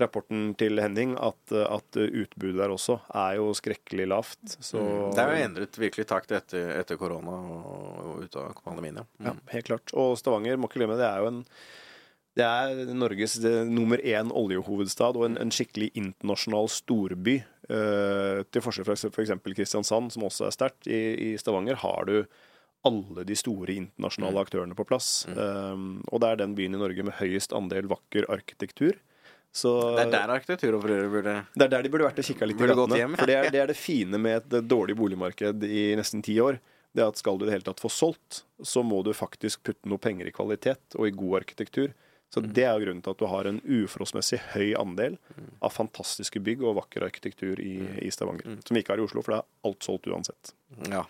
[0.01, 4.59] rapporten til Henning at, at utbudet der også er jo skrekkelig lavt.
[4.61, 4.83] Så
[5.17, 9.09] Det er jo endret virkelig takt etter, etter korona og, og ut av pandemien, ja.
[9.31, 9.95] Ja, helt klart.
[9.97, 11.43] Og Stavanger, må ikke glemme, det er jo en
[12.37, 17.39] det er Norges det, nummer én oljehovedstad og en, en skikkelig internasjonal storby.
[17.73, 19.33] Eh, til forskjell fra f.eks.
[19.47, 20.85] Kristiansand, som også er sterkt.
[20.85, 22.19] I, I Stavanger har du
[22.87, 25.25] alle de store internasjonale aktørene på plass.
[25.33, 25.81] Eh,
[26.13, 29.01] og det er den byen i Norge med høyest andel vakker arkitektur.
[29.57, 32.61] Så Det er der arkitekturopprøret burde det er der de burde vært og kikka litt
[32.61, 32.99] i gatene.
[33.01, 33.15] hjem.
[33.17, 36.59] For det er, det er det fine med et dårlig boligmarked i nesten ti år.
[36.97, 39.65] Det er at skal du i det hele tatt få solgt, så må du faktisk
[39.69, 41.95] putte noe penger i kvalitet og i god arkitektur.
[42.33, 45.15] Så det er grunnen til at du har en uforholdsmessig høy andel
[45.63, 48.59] av fantastiske bygg og vakker arkitektur i, i Stavanger.
[48.67, 50.53] Som vi ikke har i Oslo, for det er alt solgt uansett.
[50.91, 51.05] Ja.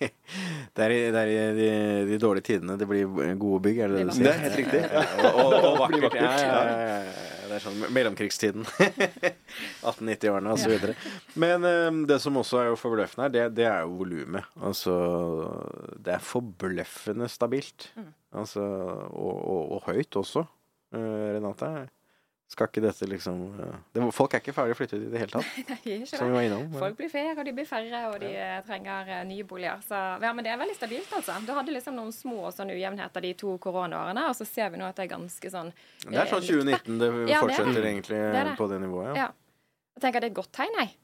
[0.76, 1.70] det er i, det er i de,
[2.12, 3.08] de dårlige tidene det blir
[3.40, 4.28] gode bygg, er det det du sier?
[4.28, 4.84] Det er helt riktig.
[4.84, 6.20] Ja, og, og, og vakkert.
[6.20, 7.39] Ja, ja, ja, ja.
[7.50, 8.66] Det er sånn mellomkrigstiden.
[9.90, 10.94] 1890-årene og så videre.
[11.34, 14.46] Men um, det som også er jo forbløffende her, det, det er jo volumet.
[14.62, 14.94] Altså
[15.98, 17.88] Det er forbløffende stabilt.
[18.30, 20.44] Altså, og, og, og høyt også,
[20.94, 21.72] uh, Renate.
[22.50, 25.50] Skal ikke dette liksom eh, det, Folk er ikke ferdig flyttet i det hele tatt,
[25.70, 26.34] Nei, ikke som vi det.
[26.34, 26.64] var innom.
[26.80, 28.56] Folk blir flere, og de blir færre, og de ja.
[28.66, 29.84] trenger eh, nye boliger.
[29.86, 31.36] Så ja, men det er veldig stabilt, altså.
[31.46, 34.88] Du hadde liksom noen små sånn ujevnheter de to koronaårene, og så ser vi nå
[34.90, 35.70] at det er ganske sånn
[36.08, 38.56] Det er sånn eh, 2019 det Ja, det er fortsetter egentlig Det er det.
[38.58, 39.12] på det nivået.
[39.14, 39.28] Ja.
[39.28, 39.30] Ja.
[39.94, 40.96] Jeg tenker det er et godt tegn, jeg.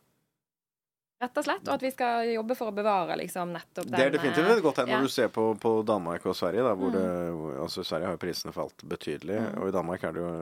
[1.16, 1.62] Rett og slett.
[1.64, 4.58] Og at vi skal jobbe for å bevare liksom nettopp den Det er definitivt et
[4.66, 4.98] godt tegn ja.
[4.98, 6.64] når du ser på, på Danmark og Sverige.
[6.66, 6.96] Da, hvor Mm.
[6.98, 10.34] det, altså Sverige har jo prisene falt betydelig, og i Danmark er det jo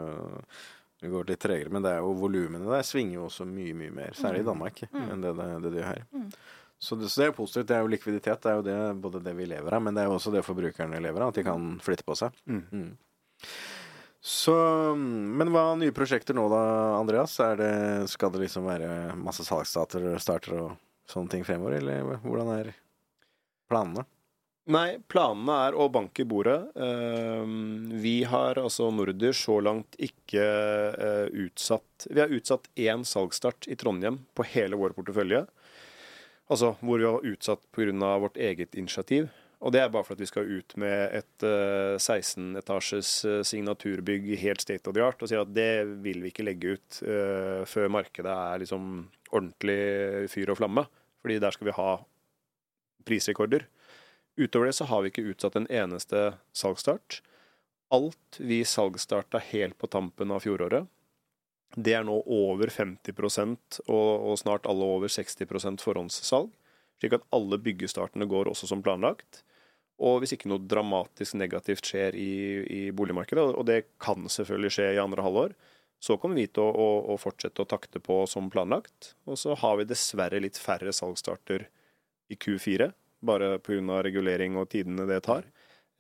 [1.05, 3.95] det går litt tregere, men det er jo volumene der svinger jo også mye mye
[3.95, 6.05] mer, særlig i Danmark, enn det det, det de gjør her.
[6.85, 7.69] Så det, så det er jo positivt.
[7.69, 8.43] Det er jo likviditet.
[8.43, 10.45] Det er jo det, både det vi lever av, men det er jo også det
[10.45, 12.35] forbrukerne lever av, at de kan flytte på seg.
[12.51, 12.91] Mm.
[14.25, 14.55] Så,
[14.97, 16.63] men hva nye prosjekter nå da,
[16.99, 17.37] Andreas?
[17.45, 17.75] Er det,
[18.13, 20.75] skal det liksom være masse salgsdater starter og
[21.09, 22.73] sånne ting fremover, eller hvordan er
[23.71, 24.07] planene?
[24.65, 26.71] Nei, planene er å banke i bordet.
[26.81, 33.69] Ehm, Vi har altså Nordir så langt ikke eh, utsatt Vi har utsatt én salgsstart
[33.69, 35.45] i Trondheim på hele vår portefølje.
[36.49, 38.19] Altså hvor vi har utsatt pga.
[38.19, 39.29] vårt eget initiativ.
[39.61, 44.33] Og det er bare for at vi skal ut med et eh, 16-etasjes eh, signaturbygg
[44.41, 47.05] helt state of the art, og sier at det vil vi ikke legge ut
[47.69, 50.89] før markedet er liksom ordentlig fyr og flamme.
[51.21, 51.91] Fordi der skal vi ha
[53.05, 53.69] prisrekorder.
[54.37, 57.21] Utover det så har vi ikke utsatt en eneste salgsstart.
[57.95, 60.89] Alt vi salgsstarta helt på tampen av fjoråret,
[61.75, 63.15] det er nå over 50
[63.89, 66.53] og, og snart alle over 60% forhåndssalg.
[67.01, 69.43] Slik at alle byggestartene går også som planlagt.
[70.03, 74.91] Og hvis ikke noe dramatisk negativt skjer i, i boligmarkedet, og det kan selvfølgelig skje
[74.95, 75.55] i andre halvår,
[76.03, 79.15] så kommer vi til å, å, å fortsette å takte på som planlagt.
[79.27, 81.67] Og så har vi dessverre litt færre salgsstarter
[82.31, 82.91] i Q4,
[83.27, 84.03] bare pga.
[84.05, 85.47] regulering og tidene det tar,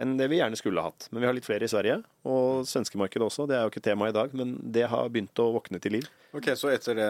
[0.03, 1.07] enn det vi gjerne skulle hatt.
[1.11, 3.47] Men vi har litt flere i Sverige, og svenskemarkedet også.
[3.47, 6.09] Det er jo ikke tema i dag, men det har begynt å våkne til liv.
[6.35, 7.09] Ok, så etter det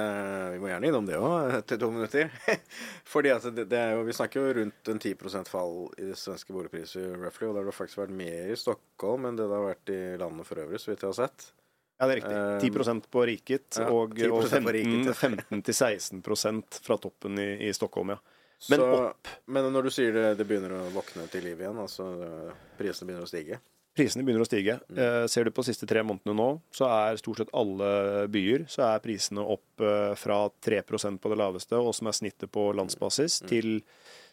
[0.52, 2.28] Vi må gjerne innom det òg, etter to minutter.
[3.14, 7.14] Fordi at det, det jo Vi snakker jo rundt en 10% fall i svenske boligpriser,
[7.16, 10.00] roughly, og det har faktisk vært mer i Stockholm enn det det har vært i
[10.20, 11.52] landet for øvrig, så vidt jeg har sett.
[11.94, 12.70] Ja, det er riktig.
[12.74, 15.14] 10% på riket, ja, og, og på riket, ja.
[15.14, 18.33] 15-16% fra toppen i, i Stockholm, ja.
[18.70, 19.30] Men så, opp.
[19.46, 22.06] Men når du sier det, det begynner å våkne til liv igjen, altså
[22.78, 23.60] prisene begynner å stige
[23.94, 24.74] Prisene begynner å stige.
[24.90, 24.96] Mm.
[24.98, 28.64] Eh, ser du på de siste tre månedene nå, så er stort sett alle byer
[28.66, 32.72] så er prisene opp eh, fra 3% på det laveste, og som er snittet på
[32.74, 33.48] landsbasis, Mm.
[33.52, 33.68] til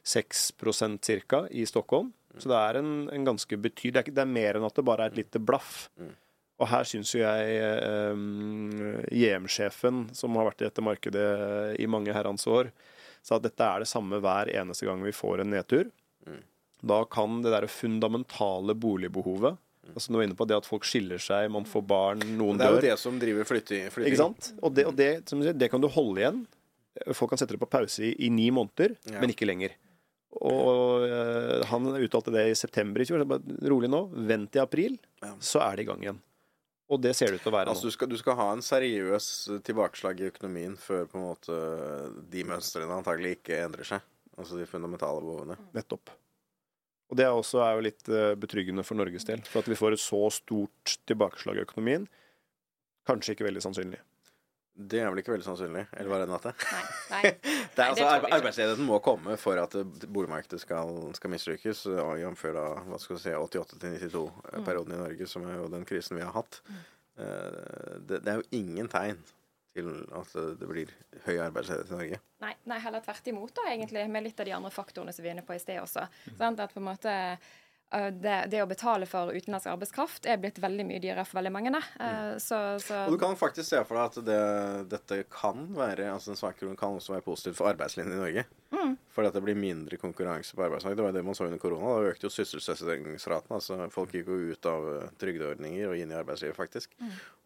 [0.01, 1.43] 6% ca.
[1.51, 2.09] i Stockholm.
[2.39, 4.87] Så det er en, en ganske betydelig det, er det er mer enn at det
[4.87, 5.91] bare er et lite blaff.
[5.99, 6.13] Mm.
[6.61, 8.25] Og her syns jo jeg eh,
[9.13, 11.29] JM-sjefen, som har vært i dette markedet
[11.81, 12.71] i mange herrens år,
[13.21, 15.91] sa at dette er det samme hver eneste gang vi får en nedtur.
[16.81, 19.59] Da kan det der fundamentale boligbehovet
[19.91, 22.61] altså er vi inne på det at folk skiller seg, man får barn, noen dør.
[22.61, 22.85] Det er jo dør.
[22.85, 23.87] det som driver flytting.
[23.91, 24.13] flytting.
[24.13, 24.51] Ikke sant?
[24.61, 26.37] Og, det, og det, som sier, det kan du holde igjen.
[27.17, 29.19] Folk kan sette det på pause i, i ni måneder, Ja.
[29.19, 29.73] men ikke lenger.
[30.39, 33.19] Og øh, han uttalte det i september i fjor.
[33.19, 34.95] så Bare, rolig nå, vent i april,
[35.25, 35.33] Ja.
[35.43, 36.21] så er det i gang igjen.
[36.91, 37.91] Og det ser det ut til å være Altså, nå.
[37.91, 39.27] du, skal, du skal ha en seriøs
[39.67, 41.59] tilbakeslag i økonomien før på en måte
[42.33, 44.09] de mønstrene antagelig ikke endrer seg.
[44.35, 45.55] Altså de fundamentale behovene.
[45.75, 46.11] Nettopp.
[47.11, 49.43] Og det er også er jo litt eh, betryggende for Norges del.
[49.47, 52.07] For at vi får et så stort tilbakeslag i økonomien,
[53.07, 53.99] kanskje ikke veldig sannsynlig.
[54.73, 55.81] Det er vel ikke veldig sannsynlig.
[55.97, 56.53] Eller hva er det, natta?
[56.71, 56.83] Nei.
[57.13, 57.21] nei.
[57.31, 58.31] Det er, Nei, altså, det.
[58.37, 61.83] Arbeidsledigheten må komme for at det- boligmarkedet skal, skal mislykkes,
[62.21, 62.45] jf.
[62.55, 66.33] da hva skal vi si, 88-92-perioden i Norge, som er jo den krisen vi har
[66.35, 66.61] hatt.
[67.19, 69.19] Eh, Det, det er jo ingen tegn
[69.75, 70.89] til at det blir
[71.25, 72.17] høy arbeidsledighet i Norge.
[72.43, 75.29] Nei, nei, heller tvert imot, da, egentlig, med litt av de andre faktorene som vi
[75.31, 76.07] er inne på i sted også.
[76.39, 76.59] Sant?
[76.59, 77.51] At på en måte eh,
[77.91, 81.73] det, det å betale for utenlandsk arbeidskraft er blitt veldig mye dyrere for veldig mange.
[81.75, 82.39] Mm.
[82.39, 84.41] Så, så Og du kan faktisk se for deg at det,
[84.93, 88.45] dette kan være altså den svake kronen kan også være positivt for arbeidslinjen i Norge.
[89.11, 90.97] Fordi at det blir mindre konkurranse på arbeidsmarkedet.
[91.01, 91.97] Det var det man så under korona.
[91.99, 93.55] Da økte jo sysselsettingsraten.
[93.57, 96.95] Altså folk gikk jo ut av eh, trygdeordninger og inn i arbeidslivet, faktisk.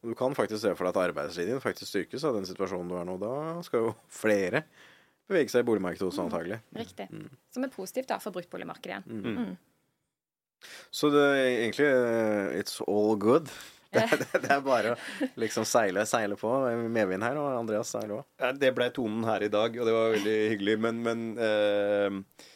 [0.04, 3.00] Og du kan faktisk se for deg at arbeidslinjen faktisk styrkes av den situasjonen du
[3.00, 3.18] er nå.
[3.22, 3.34] Da
[3.66, 4.66] skal jo flere
[5.26, 6.62] bevege seg i boligmarkedet også, antagelig.
[6.78, 7.10] Riktig.
[7.54, 9.56] Som er positivt da, for bruktboligmarkedet igjen.
[10.94, 13.52] Så det er egentlig eh, It's all good
[13.96, 14.98] Det er bare å
[15.40, 16.52] liksom seile, seile på.
[16.92, 18.26] Medvind her, og Andreas seiler òg.
[18.42, 20.76] Ja, Det ble tonen her i dag, og det var veldig hyggelig.
[20.84, 22.50] Men, men eh,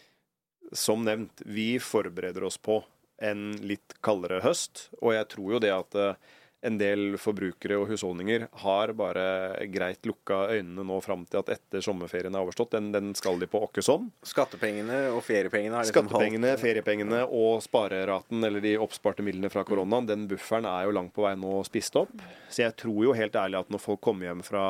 [0.76, 2.82] som nevnt, vi forbereder oss på
[3.24, 4.89] en litt kaldere høst.
[5.00, 9.24] Og jeg tror jo det at eh, en del forbrukere og husholdninger har bare
[9.72, 12.74] greit lukka øynene nå fram til at etter sommerferien er overstått.
[12.76, 14.10] Den, den skal de på åkkesom.
[14.28, 20.10] Skattepengene og feriepengene har liksom Skattepengene, feriepengene og spareraten, eller de oppsparte midlene fra koronaen,
[20.10, 22.12] den bufferen er jo langt på vei nå spist opp.
[22.51, 24.66] Så jeg tror jo helt ærlig at når folk kommer hjem fra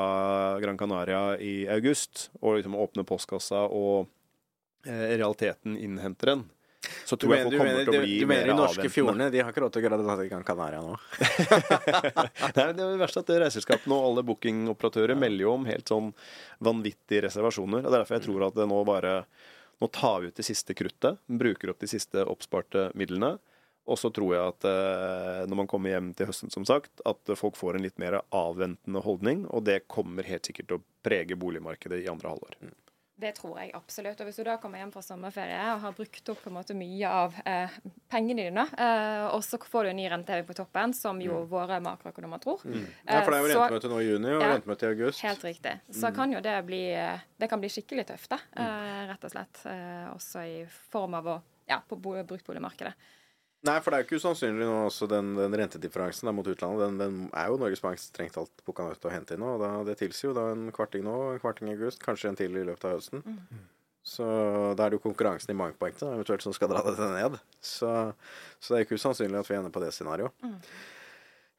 [0.62, 4.06] Gran Canaria i august, og liksom åpner postkassa og
[4.86, 6.48] eh, realiteten innhenter den,
[7.06, 8.26] så Du mener, jeg folk kommer mener, til å bli mer avventende.
[8.26, 10.48] du mener de norske fjordene de har ikke råd til å gjøre dette i Gran
[10.48, 10.98] Canaria nå?
[12.58, 16.12] Nei, det er verst at reiseselskapene og alle bookingoperatører melder jo om helt sånn
[16.66, 17.84] vanvittige reservasjoner.
[17.84, 19.16] og Det er derfor jeg tror at det nå bare
[19.80, 23.38] Nå tar vi ut det siste kruttet, bruker opp de siste oppsparte midlene.
[23.88, 27.32] Og så tror jeg at eh, når man kommer hjem til høsten, som sagt, at
[27.40, 29.46] folk får en litt mer avventende holdning.
[29.50, 32.60] Og det kommer helt sikkert til å prege boligmarkedet i andre halvår.
[33.20, 34.22] Det tror jeg absolutt.
[34.24, 36.76] Og hvis du da kommer hjem fra sommerferie og har brukt opp på en måte
[36.78, 37.74] mye av eh,
[38.10, 41.82] pengene dine, eh, og så får du en ny renteheving på toppen, som jo våre
[41.84, 42.86] makroøkonomer tror Mm.
[43.10, 44.54] Ja, for det er jo eh, rentemøte nå i juni, og Ja.
[44.56, 45.22] rentemøte i august.
[45.28, 45.76] Helt riktig.
[45.92, 48.40] Så kan jo det bli eh, Det kan bli skikkelig tøft, da.
[48.56, 49.66] eh, Rett og slett.
[49.66, 52.94] Eh, Også i form av å Ja, på bo- bruktboligmarkedet.
[53.68, 56.86] Nei, for det er jo ikke usannsynlig nå også den, den rentedifferansen mot utlandet.
[56.86, 59.58] Den, den er jo Norges Bank strengt talt booka nødt til å hente inn nå.
[59.58, 62.40] og Da, det tilsier jo da en kvarting nå, en kvarting i august, kanskje en
[62.40, 63.26] til i løpet av høsten.
[64.10, 64.24] Så
[64.80, 67.36] da er det jo konkurransen i bankpoengene eventuelt som skal dra dette ned.
[67.60, 67.92] Så,
[68.64, 70.48] så det er ikke usannsynlig at vi ender på det scenarioet.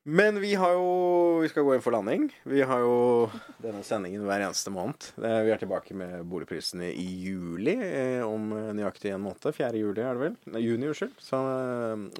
[0.04, 2.26] Men vi har jo Vi skal gå inn for landing.
[2.48, 3.28] Vi har jo
[3.60, 5.10] denne sendingen hver eneste måned.
[5.20, 9.44] Eh, Vi er tilbake med boligprisene i juli eh, om eh, nøyaktig en måned.
[9.56, 9.70] 4.
[9.76, 10.36] juli er det vel?
[10.52, 11.14] Nei, juni, unnskyld.
[11.20, 11.40] Så,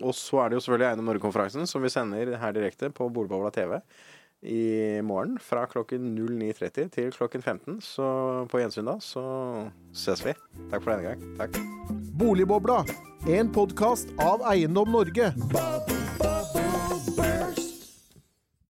[0.01, 3.53] og så er det jo selvfølgelig Eiendom Norge-konferansen, som vi sender her direkte på Boligbobla
[3.57, 3.79] TV
[4.41, 7.81] i morgen fra klokken 09.30 til klokken 15.
[7.85, 8.07] Så
[8.49, 9.23] på gjensyn da, så
[9.93, 10.33] ses vi.
[10.73, 11.27] Takk for denne gang.
[11.41, 11.61] Takk.
[12.21, 12.83] Boligbobla,
[13.29, 15.33] en podkast av Eiendom Norge.